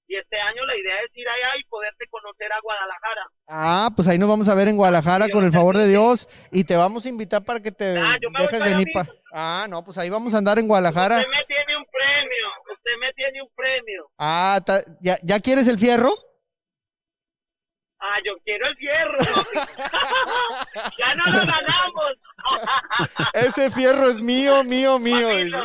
Y 0.07 0.17
este 0.17 0.37
año 0.37 0.65
la 0.65 0.75
idea 0.75 0.95
es 1.05 1.15
ir 1.15 1.27
allá 1.27 1.55
y 1.57 1.63
poderte 1.69 2.05
conocer 2.09 2.51
a 2.51 2.59
Guadalajara. 2.59 3.27
Ah, 3.47 3.89
pues 3.95 4.09
ahí 4.09 4.17
nos 4.17 4.27
vamos 4.27 4.49
a 4.49 4.55
ver 4.55 4.67
en 4.67 4.75
Guadalajara 4.75 5.29
con 5.29 5.45
el 5.45 5.53
favor 5.53 5.77
de 5.77 5.87
Dios 5.87 6.27
y 6.51 6.65
te 6.65 6.75
vamos 6.75 7.05
a 7.05 7.09
invitar 7.09 7.45
para 7.45 7.61
que 7.61 7.71
te 7.71 7.97
ah, 7.97 8.17
dejes 8.39 8.61
venir 8.61 8.87
para... 8.93 9.09
Ah, 9.31 9.67
no, 9.69 9.81
pues 9.85 9.97
ahí 9.97 10.09
vamos 10.09 10.33
a 10.33 10.39
andar 10.39 10.59
en 10.59 10.67
Guadalajara 10.67 11.19
me 11.19 11.43
tiene 11.45 11.77
un 11.77 11.85
premio, 11.85 12.47
usted 12.73 12.91
me 12.99 13.13
tiene 13.31 13.43
un 13.43 13.49
premio. 13.55 14.11
Ah, 14.17 14.59
¿ya, 15.01 15.17
¿ya 15.23 15.39
quieres 15.39 15.67
el 15.67 15.79
fierro? 15.79 16.13
Ah, 18.03 18.17
yo 18.25 18.33
quiero 18.43 18.65
el 18.67 18.75
fierro. 18.77 19.19
ya 20.97 21.13
no 21.15 21.23
lo 21.25 21.37
ganamos. 21.37 22.17
Ese 23.33 23.69
fierro 23.69 24.09
es 24.09 24.19
mío, 24.19 24.63
mío, 24.63 24.97
mío. 24.97 25.31
y 25.39 25.39
lo 25.39 25.51
echo 25.51 25.61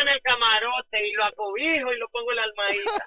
en 0.00 0.08
el 0.08 0.22
camarote 0.22 1.06
y 1.06 1.12
lo 1.12 1.26
acobijo 1.26 1.92
y 1.92 1.98
lo 1.98 2.08
pongo 2.08 2.30
en 2.30 2.36
la 2.36 2.44
almohadita. 2.44 3.06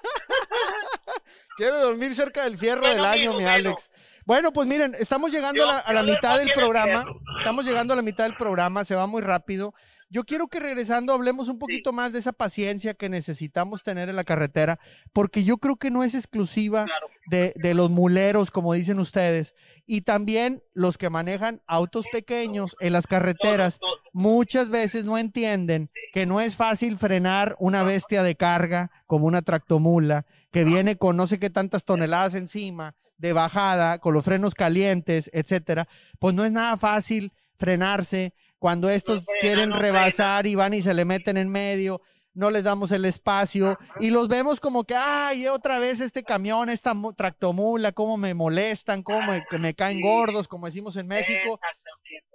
Quiero 1.56 1.80
dormir 1.80 2.14
cerca 2.14 2.44
del 2.44 2.56
fierro 2.56 2.88
del 2.88 3.04
año, 3.04 3.34
mi 3.34 3.44
Alex. 3.44 3.90
Bueno, 4.24 4.52
pues 4.52 4.68
miren, 4.68 4.94
estamos 4.94 5.32
llegando 5.32 5.68
a 5.68 5.92
la 5.92 6.04
mitad 6.04 6.38
del 6.38 6.52
programa. 6.52 7.04
Estamos 7.38 7.64
llegando 7.64 7.94
a 7.94 7.96
la 7.96 8.02
mitad 8.02 8.22
del 8.24 8.36
programa, 8.36 8.84
se 8.84 8.94
va 8.94 9.08
muy 9.08 9.22
rápido. 9.22 9.74
Yo 10.14 10.22
quiero 10.22 10.46
que 10.46 10.60
regresando 10.60 11.12
hablemos 11.12 11.48
un 11.48 11.58
poquito 11.58 11.92
más 11.92 12.12
de 12.12 12.20
esa 12.20 12.32
paciencia 12.32 12.94
que 12.94 13.08
necesitamos 13.08 13.82
tener 13.82 14.08
en 14.08 14.14
la 14.14 14.22
carretera, 14.22 14.78
porque 15.12 15.42
yo 15.42 15.56
creo 15.56 15.74
que 15.74 15.90
no 15.90 16.04
es 16.04 16.14
exclusiva 16.14 16.86
de, 17.26 17.52
de, 17.56 17.74
los 17.74 17.90
muleros, 17.90 18.52
como 18.52 18.74
dicen 18.74 19.00
ustedes, 19.00 19.56
y 19.86 20.02
también 20.02 20.62
los 20.72 20.98
que 20.98 21.10
manejan 21.10 21.62
autos 21.66 22.06
pequeños 22.12 22.76
en 22.78 22.92
las 22.92 23.08
carreteras, 23.08 23.80
muchas 24.12 24.70
veces 24.70 25.04
no 25.04 25.18
entienden 25.18 25.90
que 26.12 26.26
no 26.26 26.40
es 26.40 26.54
fácil 26.54 26.96
frenar 26.96 27.56
una 27.58 27.82
bestia 27.82 28.22
de 28.22 28.36
carga 28.36 28.92
como 29.08 29.26
una 29.26 29.42
tractomula, 29.42 30.26
que 30.52 30.62
viene 30.62 30.94
con 30.94 31.16
no 31.16 31.26
sé 31.26 31.40
qué 31.40 31.50
tantas 31.50 31.84
toneladas 31.84 32.36
encima, 32.36 32.94
de 33.18 33.32
bajada, 33.32 33.98
con 33.98 34.14
los 34.14 34.24
frenos 34.24 34.54
calientes, 34.54 35.28
etcétera, 35.32 35.88
pues 36.20 36.36
no 36.36 36.44
es 36.44 36.52
nada 36.52 36.76
fácil 36.76 37.32
frenarse 37.56 38.32
cuando 38.64 38.88
estos 38.88 39.26
quieren 39.42 39.72
rebasar 39.72 40.46
y 40.46 40.54
van 40.54 40.72
y 40.72 40.80
se 40.80 40.94
le 40.94 41.04
meten 41.04 41.36
en 41.36 41.50
medio, 41.50 42.00
no 42.32 42.50
les 42.50 42.64
damos 42.64 42.92
el 42.92 43.04
espacio 43.04 43.78
y 44.00 44.08
los 44.08 44.26
vemos 44.26 44.58
como 44.58 44.84
que, 44.84 44.94
ay, 44.96 45.48
otra 45.48 45.78
vez 45.78 46.00
este 46.00 46.22
camión, 46.22 46.70
esta 46.70 46.94
tractomula, 47.14 47.92
cómo 47.92 48.16
me 48.16 48.32
molestan, 48.32 49.02
cómo 49.02 49.20
me, 49.20 49.44
me 49.58 49.74
caen 49.74 50.00
gordos, 50.00 50.48
como 50.48 50.64
decimos 50.64 50.96
en 50.96 51.08
México, 51.08 51.60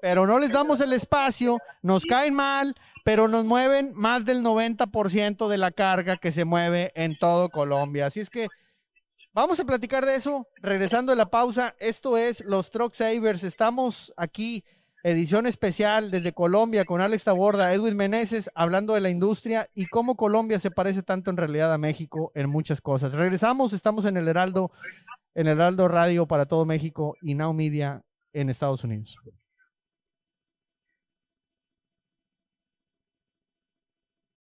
pero 0.04 0.28
no 0.28 0.38
les 0.38 0.52
damos 0.52 0.80
el 0.82 0.94
espacio, 0.94 1.58
nos 1.82 2.06
caen 2.06 2.36
mal, 2.36 2.76
pero 3.04 3.28
nos 3.28 3.44
mueven 3.44 3.92
más 3.96 4.24
del 4.24 4.44
90% 4.44 5.48
de 5.48 5.58
la 5.58 5.72
carga 5.72 6.18
que 6.18 6.32
se 6.32 6.46
mueve 6.46 6.92
en 6.94 7.18
todo 7.18 7.50
Colombia. 7.50 8.06
Así 8.06 8.20
es 8.20 8.30
que 8.30 8.50
Vamos 9.32 9.60
a 9.60 9.65
platicar 9.65 10.06
de 10.06 10.15
eso 10.15 10.48
regresando 10.58 11.13
a 11.13 11.15
la 11.15 11.30
pausa. 11.30 11.76
Esto 11.80 12.18
es 12.18 12.44
los 12.46 12.72
Truck 12.72 12.96
Savers. 12.96 13.44
Estamos 13.44 14.12
aquí, 14.18 14.65
edición 15.04 15.46
especial 15.46 16.12
desde 16.12 16.34
Colombia 16.34 16.86
con 16.86 17.02
Alex 17.02 17.24
Taborda, 17.24 17.74
Edwin 17.74 17.96
Meneses, 17.96 18.50
hablando 18.56 18.94
de 18.94 19.02
la 19.02 19.10
industria 19.10 19.68
y 19.74 19.88
cómo 19.88 20.16
Colombia 20.16 20.60
se 20.60 20.72
parece 20.72 21.04
tanto 21.04 21.30
en 21.30 21.38
realidad 21.38 21.74
a 21.74 21.78
México 21.78 22.32
en 22.36 22.50
muchas 22.50 22.82
cosas. 22.82 23.14
Regresamos, 23.14 23.74
estamos 23.74 24.06
en 24.06 24.18
el 24.18 24.28
Heraldo, 24.28 24.72
en 25.36 25.48
el 25.48 25.54
Heraldo 25.54 25.88
Radio 25.88 26.28
para 26.28 26.46
todo 26.46 26.66
México 26.66 27.16
y 27.22 27.36
Now 27.36 27.54
Media 27.54 28.02
en 28.34 28.50
Estados 28.50 28.84
Unidos. 28.84 29.18